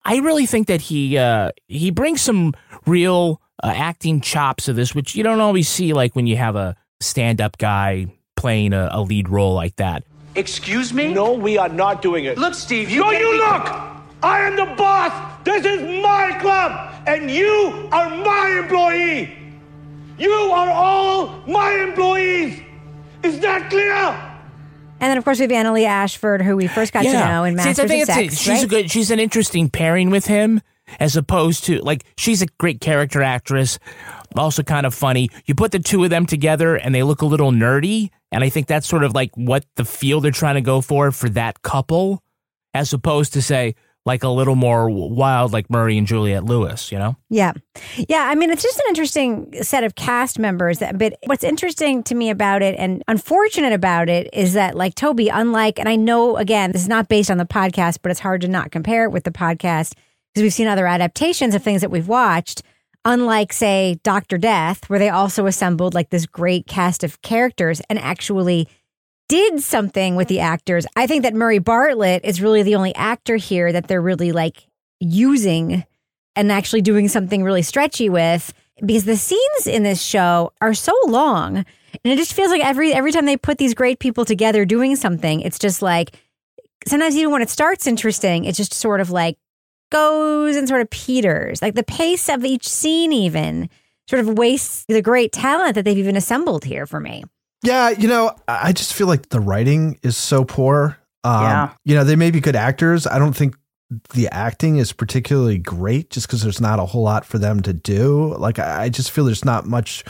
[0.05, 2.53] I really think that he uh, he brings some
[2.87, 6.57] real uh, acting chops to this, which you don't always see, like when you have
[6.57, 10.05] a stand up guy playing a, a lead role like that.
[10.35, 11.15] Excuse me?
[11.15, 12.37] No, we are not doing it.
[12.37, 13.69] Look, Steve, you No, can't you be- look!
[14.23, 15.13] I am the boss!
[15.45, 16.93] This is my club!
[17.07, 19.37] And you are my employee!
[20.19, 22.61] You are all my employees!
[23.25, 23.93] Is that clear?
[25.01, 27.55] And then, of course, we have Annaleigh Ashford, who we first got to know in
[27.55, 28.39] See, Masters I think of it's a- Sex.
[28.39, 28.65] she's right?
[28.65, 28.91] a good.
[28.91, 30.61] She's an interesting pairing with him,
[31.01, 33.79] as opposed to like she's a great character actress,
[34.37, 35.29] also kind of funny.
[35.47, 38.49] You put the two of them together, and they look a little nerdy, and I
[38.49, 41.63] think that's sort of like what the feel they're trying to go for for that
[41.63, 42.23] couple,
[42.73, 43.75] as opposed to say
[44.07, 46.93] like a little more wild, like Murray and Juliette Lewis.
[46.93, 47.17] You know?
[47.31, 47.53] Yeah.
[47.97, 48.27] Yeah.
[48.29, 50.81] I mean, it's just an interesting set of cast members.
[50.95, 55.29] But what's interesting to me about it and unfortunate about it is that, like Toby,
[55.29, 58.43] unlike, and I know, again, this is not based on the podcast, but it's hard
[58.43, 59.95] to not compare it with the podcast
[60.33, 62.63] because we've seen other adaptations of things that we've watched.
[63.07, 64.39] Unlike, say, Dr.
[64.39, 68.67] Death, where they also assembled like this great cast of characters and actually
[69.35, 70.87] did something with the actors.
[70.95, 74.69] I think that Murray Bartlett is really the only actor here that they're really like
[75.01, 75.85] using
[76.37, 78.55] and actually doing something really stretchy with
[78.87, 81.67] because the scenes in this show are so long and
[82.05, 85.41] it just feels like every every time they put these great people together doing something
[85.41, 86.17] it's just like
[86.87, 89.37] sometimes even when it starts interesting it just sort of like
[89.91, 93.69] goes and sort of peters like the pace of each scene even
[94.09, 97.25] sort of wastes the great talent that they've even assembled here for me
[97.65, 100.99] Yeah, you know, I just feel like the writing is so poor.
[101.25, 101.73] Um, Yeah.
[101.85, 103.07] You know, they may be good actors.
[103.07, 103.57] I don't think
[104.13, 107.73] the acting is particularly great just because there's not a whole lot for them to
[107.73, 108.35] do.
[108.39, 110.05] Like, I I just feel there's not much,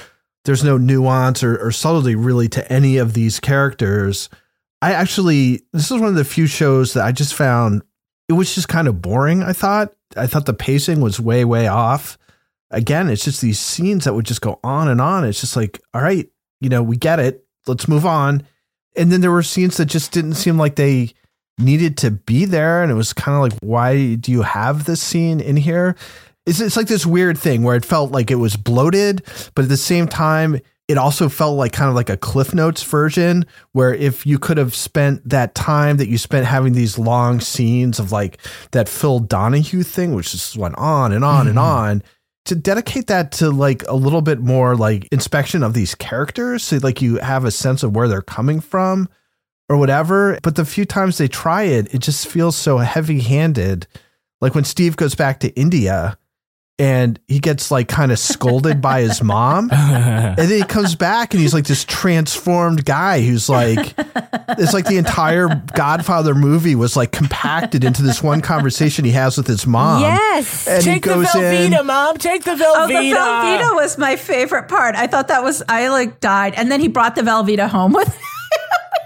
[0.44, 4.28] there's no nuance or, or subtlety really to any of these characters.
[4.82, 7.82] I actually, this is one of the few shows that I just found
[8.28, 9.42] it was just kind of boring.
[9.42, 12.16] I thought, I thought the pacing was way, way off.
[12.70, 15.24] Again, it's just these scenes that would just go on and on.
[15.24, 16.28] It's just like, all right,
[16.64, 17.44] you know, we get it.
[17.66, 18.42] Let's move on.
[18.96, 21.12] And then there were scenes that just didn't seem like they
[21.58, 22.82] needed to be there.
[22.82, 25.94] And it was kind of like, why do you have this scene in here?
[26.46, 29.22] It's, it's like this weird thing where it felt like it was bloated,
[29.54, 32.82] but at the same time, it also felt like kind of like a Cliff Notes
[32.82, 37.40] version where if you could have spent that time that you spent having these long
[37.40, 38.38] scenes of like
[38.72, 41.66] that Phil Donahue thing, which just went on and on and mm-hmm.
[41.66, 42.02] on,
[42.46, 46.78] to dedicate that to like a little bit more like inspection of these characters so
[46.82, 49.08] like you have a sense of where they're coming from
[49.68, 50.38] or whatever.
[50.42, 53.86] But the few times they try it, it just feels so heavy handed.
[54.40, 56.18] Like when Steve goes back to India
[56.78, 59.70] and he gets like kind of scolded by his mom.
[60.34, 63.94] And then he comes back and he's like this transformed guy who's like,
[64.58, 69.36] it's like the entire Godfather movie was like compacted into this one conversation he has
[69.36, 70.00] with his mom.
[70.02, 70.66] Yes.
[70.66, 71.86] And he Take the goes in.
[71.86, 72.16] Mom.
[72.18, 73.14] Take the Oh, the Velveeta.
[73.14, 74.96] Velveeta was my favorite part.
[74.96, 78.08] I thought that was I like died, and then he brought the Velveeta home with.
[78.08, 78.22] him.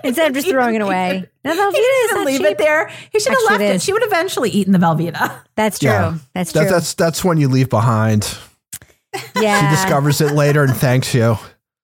[0.08, 1.28] Instead of just throwing it away.
[1.44, 2.46] Now, Velveeta He is didn't not leave cheap.
[2.48, 2.90] it there.
[3.12, 3.74] He should have Actually, left it it.
[3.76, 3.84] is.
[3.84, 5.40] She would have eventually eaten the Velveeta.
[5.54, 5.88] That's true.
[5.90, 6.14] Yeah.
[6.34, 6.70] That's That- true.
[6.70, 8.36] that's that's when you leave behind.
[9.40, 9.70] yeah.
[9.70, 11.36] She discovers it later and thanks you.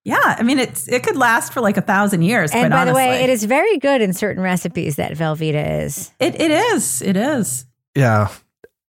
[0.05, 2.51] Yeah, I mean it's it could last for like a thousand years.
[2.53, 3.25] and quite by the way, honestly.
[3.25, 6.13] it is very good in certain recipes that Velveeta is.
[6.21, 7.01] It it is.
[7.01, 7.65] It is.
[7.95, 8.29] Yeah.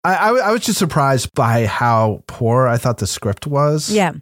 [0.03, 3.91] I, I, I was just surprised by how poor I thought the script was.
[3.91, 4.13] Yeah.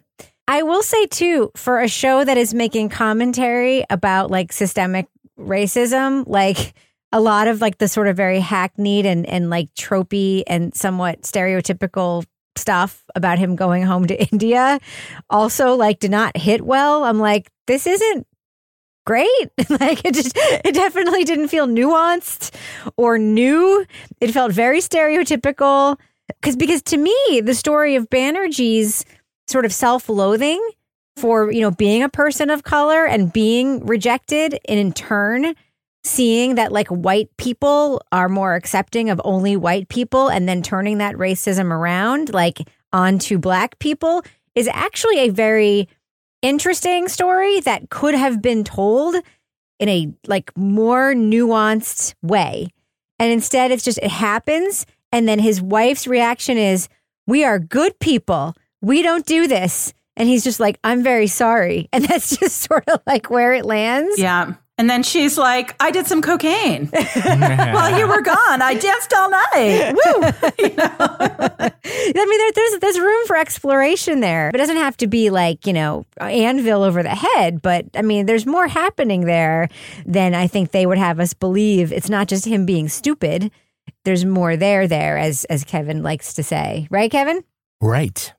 [0.50, 5.06] I will say too, for a show that is making commentary about like systemic
[5.38, 6.74] racism, like
[7.12, 11.22] a lot of like the sort of very hackneyed and, and like tropey and somewhat
[11.22, 12.24] stereotypical
[12.56, 14.80] stuff about him going home to India
[15.30, 17.04] also like did not hit well.
[17.04, 18.26] I'm like, this isn't
[19.06, 19.50] great.
[19.68, 22.52] like it just it definitely didn't feel nuanced
[22.96, 23.86] or new.
[24.20, 25.96] It felt very stereotypical.
[26.42, 29.04] Cause because to me, the story of Banerjee's
[29.50, 30.60] sort of self-loathing
[31.16, 35.54] for, you know, being a person of color and being rejected and in turn
[36.02, 40.98] seeing that like white people are more accepting of only white people and then turning
[40.98, 42.58] that racism around like
[42.92, 44.22] onto black people
[44.54, 45.88] is actually a very
[46.42, 49.14] interesting story that could have been told
[49.78, 52.68] in a like more nuanced way.
[53.18, 56.88] And instead it's just it happens and then his wife's reaction is
[57.26, 58.54] we are good people.
[58.80, 59.92] We don't do this.
[60.16, 61.88] And he's just like I'm very sorry.
[61.92, 64.18] And that's just sort of like where it lands.
[64.18, 64.54] Yeah.
[64.78, 66.86] And then she's like, I did some cocaine
[67.22, 68.62] while you were gone.
[68.62, 69.92] I danced all night.
[70.06, 70.22] Woo.
[71.62, 71.70] I
[72.14, 74.48] mean, there, there's there's room for exploration there.
[74.48, 78.24] It doesn't have to be like you know anvil over the head, but I mean,
[78.24, 79.68] there's more happening there
[80.06, 81.92] than I think they would have us believe.
[81.92, 83.50] It's not just him being stupid.
[84.04, 87.44] There's more there there, as as Kevin likes to say, right, Kevin?
[87.82, 88.32] Right.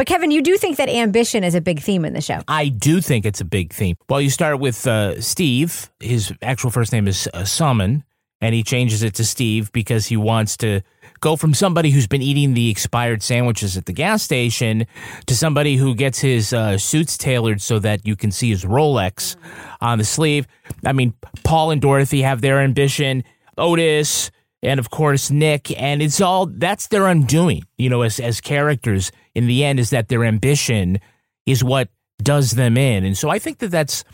[0.00, 2.40] But Kevin, you do think that ambition is a big theme in the show.
[2.48, 3.96] I do think it's a big theme.
[4.08, 5.90] Well, you start with uh, Steve.
[6.00, 8.04] His actual first name is uh, Summon,
[8.40, 10.80] and he changes it to Steve because he wants to
[11.20, 14.86] go from somebody who's been eating the expired sandwiches at the gas station
[15.26, 19.36] to somebody who gets his uh, suits tailored so that you can see his Rolex
[19.82, 20.46] on the sleeve.
[20.82, 21.12] I mean,
[21.44, 23.22] Paul and Dorothy have their ambition.
[23.58, 24.30] Otis
[24.62, 27.64] and of course Nick, and it's all that's their undoing.
[27.76, 30.98] You know, as as characters in the end, is that their ambition
[31.46, 31.88] is what
[32.22, 34.04] does them in, and so I think that that's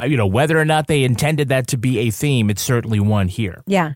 [0.00, 3.00] uh, you know whether or not they intended that to be a theme, it's certainly
[3.00, 3.62] one here.
[3.66, 3.94] Yeah.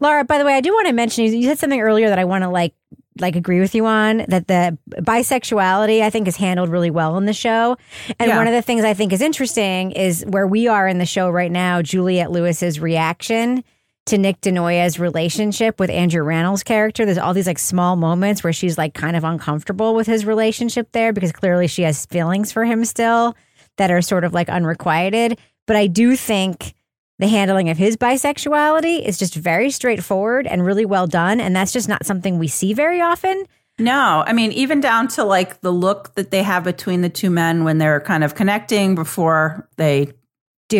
[0.00, 2.24] Laura, by the way, I do want to mention you said something earlier that I
[2.24, 2.74] want to like
[3.20, 7.26] like agree with you on that the bisexuality I think is handled really well in
[7.26, 7.76] the show.
[8.18, 8.36] And Yeah.
[8.38, 11.30] one of the things I think is interesting is where we are in the show
[11.30, 13.64] right now, Juliette Lewis's reaction
[14.06, 17.04] to Nick De Noia's relationship with Andrew Rannells' character.
[17.04, 20.90] There's all these like small moments where she's like kind of uncomfortable with his relationship
[20.92, 23.36] there because clearly she has feelings for him still
[23.76, 25.38] that are sort of like unrequited.
[25.66, 26.74] But I do think
[27.18, 31.40] the handling of his bisexuality is just very straightforward and really well done.
[31.40, 33.44] And that's just not something we see very often.
[33.78, 37.30] No, I mean, even down to like the look that they have between the two
[37.30, 40.12] men when they're kind of connecting before they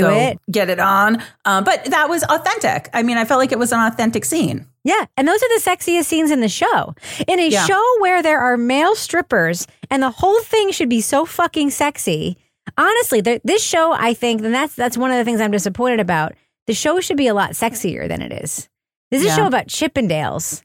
[0.00, 0.38] Do it.
[0.50, 1.22] get it on.
[1.44, 2.88] Um, but that was authentic.
[2.92, 4.66] I mean, I felt like it was an authentic scene.
[4.84, 5.04] Yeah.
[5.16, 6.94] And those are the sexiest scenes in the show.
[7.28, 7.64] In a Yeah.
[7.66, 12.36] show where there are male strippers and the whole thing should be so fucking sexy.
[12.76, 16.00] Honestly, th- this show, I think, and that's that's one of the things I'm disappointed
[16.00, 16.32] about.
[16.66, 18.68] The show should be a lot sexier than it is.
[19.10, 19.32] This is Yeah.
[19.34, 20.62] a show about Chippendales.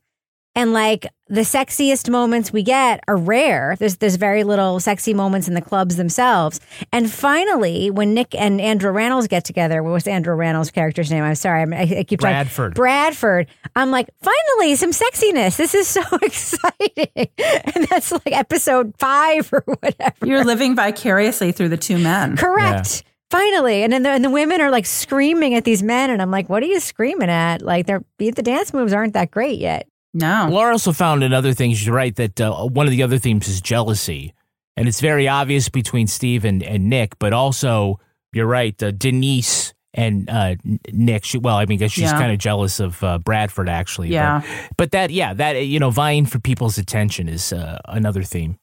[0.58, 3.76] And like the sexiest moments we get are rare.
[3.78, 6.60] There's there's very little sexy moments in the clubs themselves.
[6.92, 11.24] And finally, when Nick and Andrew Rannells get together, what was Andrew Rannells' character's name?
[11.24, 12.74] I'm sorry, I'm, I, I keep trying- Bradford.
[12.74, 13.48] Bradford.
[13.76, 15.58] I'm like, finally, some sexiness.
[15.58, 17.30] This is so exciting.
[17.38, 20.26] And that's like episode five or whatever.
[20.26, 22.36] You're living vicariously through the two men.
[22.36, 23.04] Correct.
[23.30, 26.32] Finally, and then the, and the women are like screaming at these men, and I'm
[26.32, 27.62] like, "What are you screaming at?
[27.62, 29.88] Like, they're the dance moves aren't that great yet."
[30.18, 30.48] No.
[30.50, 33.48] Laura also found in other things, she's right, that uh, one of the other themes
[33.48, 34.34] is jealousy.
[34.76, 38.00] And it's very obvious between Steve and, and Nick, but also,
[38.34, 40.56] you're right, uh, Denise and uh,
[40.92, 42.20] Nick, she, well, I mean, she's Yeah.
[42.20, 44.10] kind of jealous of uh, Bradford, actually.
[44.10, 44.42] Yeah.
[44.42, 48.60] But, but that, yeah, that, you know, vying for people's attention is uh, another theme.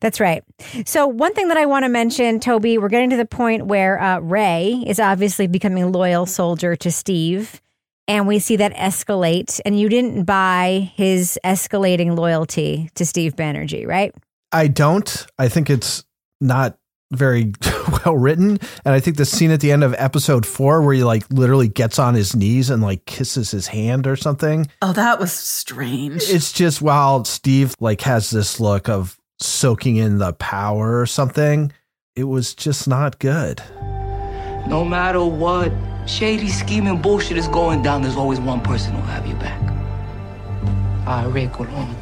[0.00, 0.42] That's right.
[0.86, 4.00] So, one thing that I want to mention, Toby, we're getting to the point where
[4.00, 7.60] uh, Ray is obviously becoming a loyal soldier to Steve,
[8.08, 9.60] and we see that escalate.
[9.64, 14.14] And you didn't buy his escalating loyalty to Steve Banerjee, right?
[14.50, 15.26] I don't.
[15.38, 16.04] I think it's
[16.40, 16.78] not
[17.10, 17.52] very
[18.04, 18.58] well written.
[18.84, 21.68] And I think the scene at the end of episode four where he like literally
[21.68, 24.66] gets on his knees and like kisses his hand or something.
[24.82, 26.22] Oh, that was strange.
[26.28, 31.72] It's just while Steve like has this look of soaking in the power or something,
[32.16, 33.62] it was just not good.
[34.66, 35.72] No matter what
[36.08, 39.60] shady scheming bullshit is going down, there's always one person who'll have you back.
[41.06, 41.94] I, Ray Colon.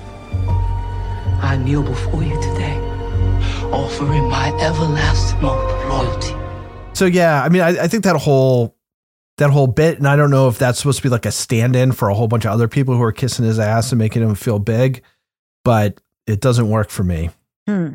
[1.43, 2.77] I kneel before you today,
[3.71, 6.35] offering my everlasting oath of loyalty.
[6.95, 8.75] So yeah, I mean, I, I think that whole
[9.37, 11.93] that whole bit, and I don't know if that's supposed to be like a stand-in
[11.93, 14.35] for a whole bunch of other people who are kissing his ass and making him
[14.35, 15.03] feel big,
[15.63, 17.31] but it doesn't work for me.
[17.67, 17.95] Hmm.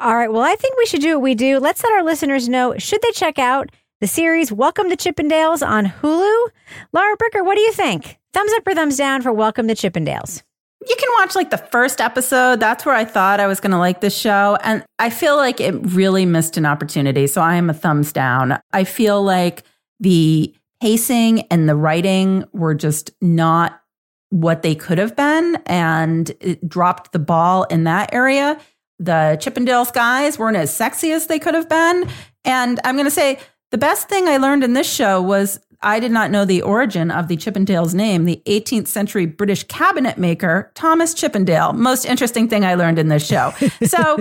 [0.00, 0.32] All right.
[0.32, 1.58] Well, I think we should do what we do.
[1.58, 3.70] Let's let our listeners know should they check out
[4.00, 6.50] the series Welcome to Chippendales on Hulu?
[6.92, 8.16] Lara Bricker, what do you think?
[8.32, 10.44] Thumbs up or thumbs down for Welcome to Chippendales?
[10.86, 12.60] You can watch like the first episode.
[12.60, 14.56] That's where I thought I was going to like this show.
[14.62, 17.26] And I feel like it really missed an opportunity.
[17.26, 18.60] So I am a thumbs down.
[18.72, 19.64] I feel like
[19.98, 23.82] the pacing and the writing were just not
[24.30, 25.56] what they could have been.
[25.66, 28.60] And it dropped the ball in that area.
[28.98, 32.08] The Chippendales guys weren't as sexy as they could have been.
[32.44, 33.38] And I'm going to say
[33.70, 37.10] the best thing I learned in this show was I did not know the origin
[37.10, 41.72] of the Chippendales name, the 18th century British cabinet maker, Thomas Chippendale.
[41.72, 43.52] Most interesting thing I learned in this show.
[43.86, 44.18] So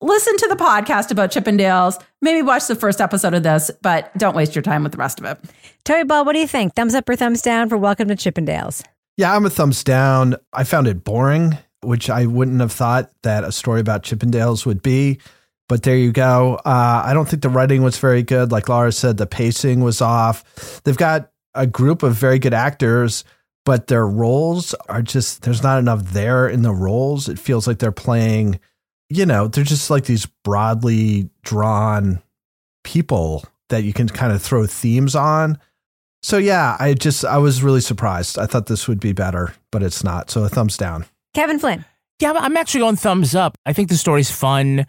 [0.00, 2.02] listen to the podcast about Chippendales.
[2.22, 5.18] Maybe watch the first episode of this, but don't waste your time with the rest
[5.18, 5.38] of it.
[5.84, 6.74] Toby Ball, what do you think?
[6.74, 8.82] Thumbs up or thumbs down for Welcome to Chippendales?
[9.16, 10.36] Yeah, I'm a thumbs down.
[10.52, 11.56] I found it boring,
[11.86, 15.18] which I wouldn't have thought that a story about Chippendales would be.
[15.68, 16.56] But there you go.
[16.56, 18.52] Uh, I don't think the writing was very good.
[18.52, 20.82] Like Laura said, the pacing was off.
[20.84, 23.24] They've got a group of very good actors,
[23.64, 27.30] but their roles are just, there's not enough there in the roles.
[27.30, 28.60] It feels like they're playing,
[29.08, 32.20] you know, they're just like these broadly drawn
[32.82, 35.58] people that you can kind of throw themes on.
[36.22, 38.38] So yeah, I just, I was really surprised.
[38.38, 40.30] I thought this would be better, but it's not.
[40.30, 41.06] So a thumbs down.
[41.34, 41.84] Kevin Flynn.
[42.20, 43.58] Yeah, I'm actually going thumbs up.
[43.66, 44.86] I think the story's fun.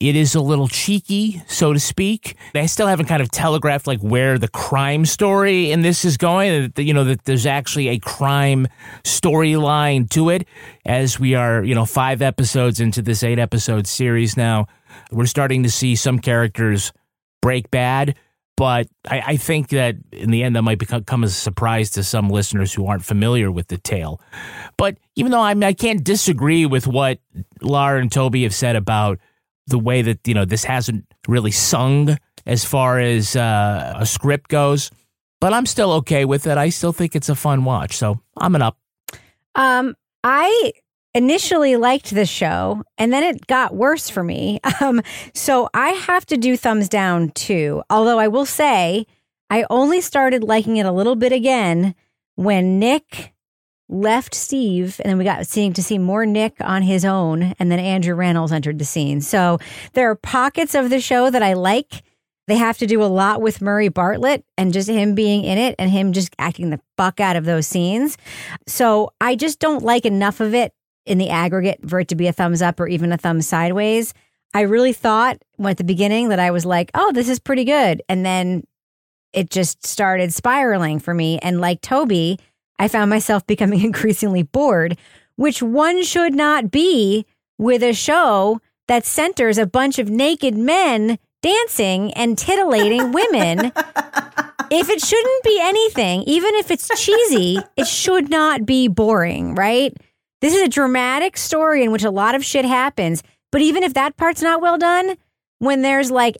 [0.00, 2.34] It is a little cheeky, so to speak.
[2.54, 6.72] They still haven't kind of telegraphed like where the crime story in this is going.
[6.78, 8.68] You know that there's actually a crime
[9.04, 10.48] storyline to it.
[10.86, 14.66] As we are, you know, five episodes into this eight episode series now,
[15.10, 16.90] we're starting to see some characters
[17.42, 18.16] break bad.
[18.56, 21.90] But I, I think that in the end, that might become come as a surprise
[21.92, 24.20] to some listeners who aren't familiar with the tale.
[24.76, 27.18] But even though I mean, I can't disagree with what
[27.60, 29.18] Lara and Toby have said about
[29.66, 34.48] the way that you know this hasn't really sung as far as uh, a script
[34.50, 34.90] goes,
[35.40, 36.58] but I'm still okay with it.
[36.58, 38.76] I still think it's a fun watch, so I'm an up.
[39.54, 40.72] Um, I
[41.14, 44.60] initially liked the show and then it got worse for me.
[44.80, 45.00] Um,
[45.32, 47.84] so I have to do thumbs down too.
[47.88, 49.06] Although I will say
[49.48, 51.94] I only started liking it a little bit again
[52.34, 53.32] when Nick
[53.88, 57.70] left Steve, and then we got seeing to see more Nick on his own, and
[57.70, 59.20] then Andrew Rannells entered the scene.
[59.20, 59.58] So
[59.92, 62.02] there are pockets of the show that I like.
[62.48, 65.76] They have to do a lot with Murray Bartlett and just him being in it
[65.78, 68.18] and him just acting the fuck out of those scenes.
[68.66, 70.72] So I just don't like enough of it
[71.06, 74.14] in the aggregate for it to be a thumbs up or even a thumb sideways.
[74.54, 78.02] I really thought at the beginning that I was like, oh, this is pretty good.
[78.08, 78.64] And then
[79.32, 81.38] it just started spiraling for me.
[81.38, 82.38] And like Toby,
[82.78, 84.98] I found myself becoming increasingly bored,
[85.36, 87.26] which one should not be
[87.58, 93.58] with a show that centers a bunch of naked men dancing and titillating women.
[94.70, 99.96] if it shouldn't be anything, even if it's cheesy, it should not be boring, right?
[100.42, 103.22] This is a dramatic story in which a lot of shit happens.
[103.52, 105.14] But even if that part's not well done,
[105.60, 106.36] when there's like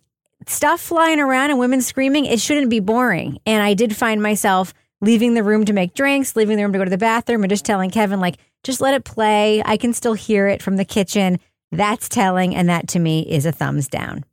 [0.48, 3.38] stuff flying around and women screaming, it shouldn't be boring.
[3.46, 6.78] And I did find myself leaving the room to make drinks, leaving the room to
[6.80, 9.62] go to the bathroom, and just telling Kevin, like, just let it play.
[9.64, 11.38] I can still hear it from the kitchen.
[11.70, 12.56] That's telling.
[12.56, 14.24] And that to me is a thumbs down.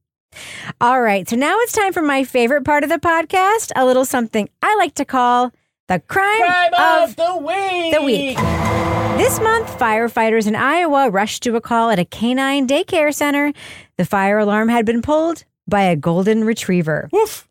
[0.82, 1.30] All right.
[1.30, 4.76] So now it's time for my favorite part of the podcast a little something I
[4.78, 5.52] like to call
[5.90, 7.94] the crime, Crime of of the week.
[7.96, 8.38] the week.
[9.18, 13.52] This month, firefighters in Iowa rushed to a call at a canine daycare center.
[13.98, 17.10] The fire alarm had been pulled by a golden retriever.
[17.12, 17.48] Woof.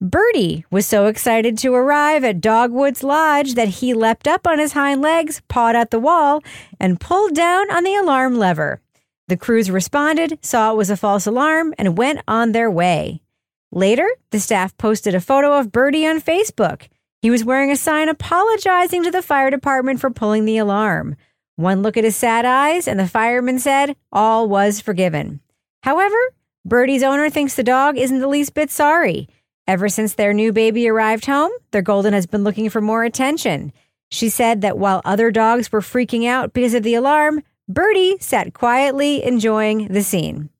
[0.00, 4.74] Birdie was so excited to arrive at Dogwoods Lodge that he leapt up on his
[4.74, 6.40] hind legs, pawed at the wall,
[6.78, 8.80] and pulled down on the alarm lever.
[9.26, 13.22] The crews responded, saw it was a false alarm, and went on their way.
[13.72, 16.88] Later, the staff posted a photo of Birdie on Facebook.
[17.22, 21.14] He was wearing a sign apologizing to the fire department for pulling the alarm.
[21.54, 25.38] One look at his sad eyes, and the fireman said all was forgiven.
[25.84, 26.16] However,
[26.64, 29.28] Birdie's owner thinks the dog isn't the least bit sorry.
[29.68, 33.72] Ever since their new baby arrived home, their golden has been looking for more attention.
[34.10, 38.52] She said that while other dogs were freaking out because of the alarm, Birdie sat
[38.52, 40.50] quietly enjoying the scene.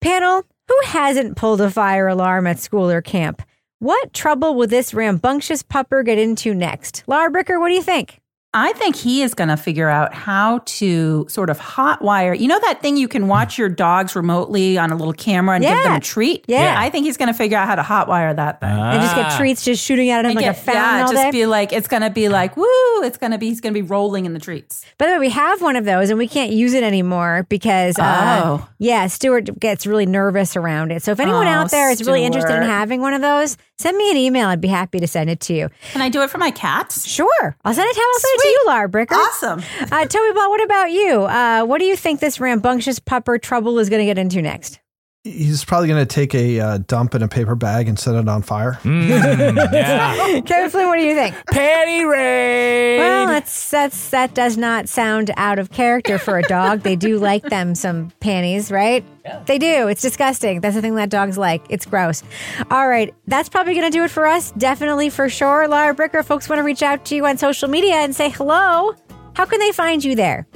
[0.00, 3.42] Panel, who hasn't pulled a fire alarm at school or camp?
[3.80, 7.02] What trouble will this rambunctious pupper get into next?
[7.06, 8.18] Lara Bricker, what do you think?
[8.52, 12.36] I think he is going to figure out how to sort of hotwire.
[12.36, 15.62] You know that thing you can watch your dogs remotely on a little camera and
[15.64, 16.44] give them a treat?
[16.48, 16.74] Yeah.
[16.76, 18.68] I think he's going to figure out how to hotwire that thing.
[18.70, 21.04] And just get treats just shooting out at him And like a get- fountain yeah,
[21.06, 21.30] all just day?
[21.30, 22.64] be like, it's going to be like, woo,
[23.04, 24.84] it's going to be, he's going to be rolling in the treats.
[24.98, 27.96] By the way, we have one of those and we can't use it anymore because,
[28.00, 28.68] uh, Oh.
[28.80, 31.04] yeah, Stuart gets really nervous around it.
[31.04, 33.96] So if anyone Oh, out there is really interested in having one of those, send
[33.96, 34.48] me an email.
[34.48, 35.68] I'd be happy to send it to you.
[35.92, 37.06] Can I do it for my cats?
[37.08, 37.56] Sure.
[37.64, 39.12] I'll send it, to- I'll send it to you, Lara Bricker.
[39.12, 39.62] Awesome.
[39.90, 41.22] Uh, Toby Ball, what about you?
[41.22, 44.80] Uh, what do you think this rambunctious pupper trouble is going to get into next?
[45.22, 48.26] He's probably going to take a uh, dump in a paper bag and set it
[48.26, 48.80] on fire.
[48.86, 50.40] yeah.
[50.40, 51.34] Kevin Flynn, what do you think?
[51.52, 52.96] Panty raid.
[53.00, 56.80] Well, that's that's that does not sound out of character for a dog.
[56.80, 59.04] they do like them some panties, right?
[59.26, 59.42] Yeah.
[59.44, 59.88] They do.
[59.88, 60.62] It's disgusting.
[60.62, 61.66] That's the thing that dogs like.
[61.68, 62.22] It's gross.
[62.70, 64.52] All right, that's probably going to do it for us.
[64.52, 65.68] Definitely for sure.
[65.68, 68.94] Lara Bricker, folks want to reach out to you on social media and say hello.
[69.34, 70.46] How can they find you there?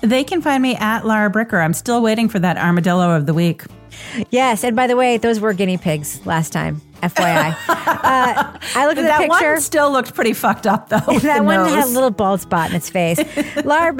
[0.00, 1.64] They can find me at Lara Bricker.
[1.64, 3.62] I'm still waiting for that armadillo of the week.
[4.30, 6.80] Yes, and by the way, those were guinea pigs last time.
[7.02, 9.52] FYI, uh, I looked at the that picture.
[9.52, 10.98] one still looked pretty fucked up, though.
[11.22, 13.18] that one had a little bald spot in its face.
[13.64, 13.96] Laura,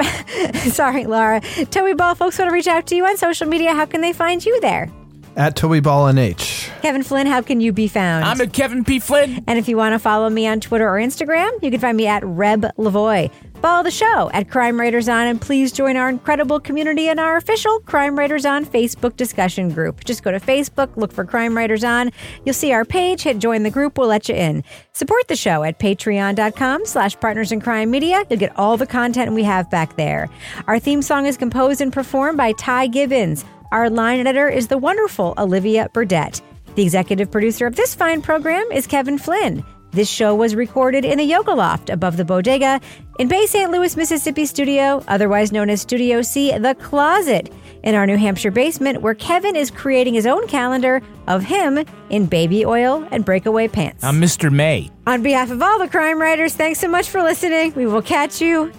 [0.71, 1.41] sorry, Laura.
[1.71, 3.75] Toby Ball, folks want to reach out to you on social media.
[3.75, 4.89] How can they find you there?
[5.35, 6.71] At Toby Ball and H.
[6.83, 8.25] Kevin Flynn, how can you be found?
[8.25, 8.99] I'm at Kevin P.
[8.99, 9.43] Flynn.
[9.47, 12.07] and if you want to follow me on Twitter or Instagram, you can find me
[12.07, 13.33] at Reb Lavoie.
[13.63, 17.37] Follow the show at Crime Writers On, and please join our incredible community in our
[17.39, 20.05] official Crime Writers On Facebook discussion group.
[20.05, 22.11] Just go to Facebook, look for Crime Writers On.
[22.45, 24.63] You'll see our page, hit join the group, we'll let you in.
[24.93, 28.25] Support the show at patreon.com slash partners in crime media.
[28.29, 30.29] You'll get all the content we have back there.
[30.67, 33.47] Our theme song is composed and performed by Ty Gibbons.
[33.73, 36.43] Our line editor is the wonderful Olivia Burdett.
[36.75, 39.65] The executive producer of this fine program is Kevin Flynn.
[39.93, 42.83] This show was recorded in the Yoga Loft above the bodega
[43.19, 43.71] in Bay St.
[43.71, 47.51] Louis, Mississippi studio, otherwise known as Studio C, The Closet,
[47.83, 52.27] in our New Hampshire basement, where Kevin is creating his own calendar of him in
[52.27, 54.05] baby oil and breakaway pants.
[54.05, 54.53] I'm Mr.
[54.53, 54.91] May.
[55.07, 57.73] On behalf of all the crime writers, thanks so much for listening.
[57.73, 58.71] We will catch you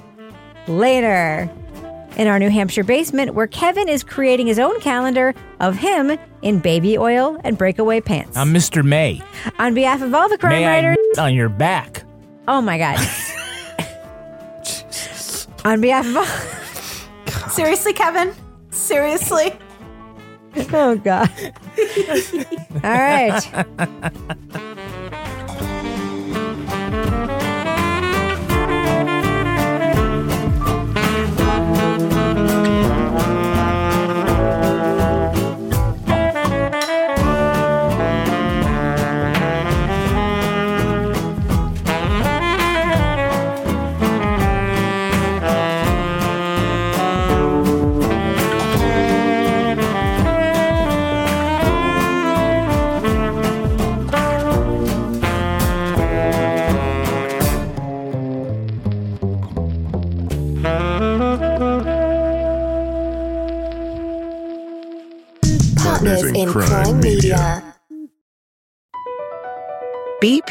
[0.67, 1.51] later.
[2.15, 6.59] In our New Hampshire basement, where Kevin is creating his own calendar of him in
[6.59, 8.37] baby oil and breakaway pants.
[8.37, 8.83] I'm Mr.
[8.85, 9.21] May.
[9.57, 12.03] On behalf of all the crime May writers, I on your back?
[12.47, 12.99] oh my God.
[15.65, 17.49] On behalf of all.
[17.49, 18.33] Seriously, Kevin?
[18.71, 19.53] Seriously?
[20.71, 21.31] Oh, God.
[22.83, 23.41] all right.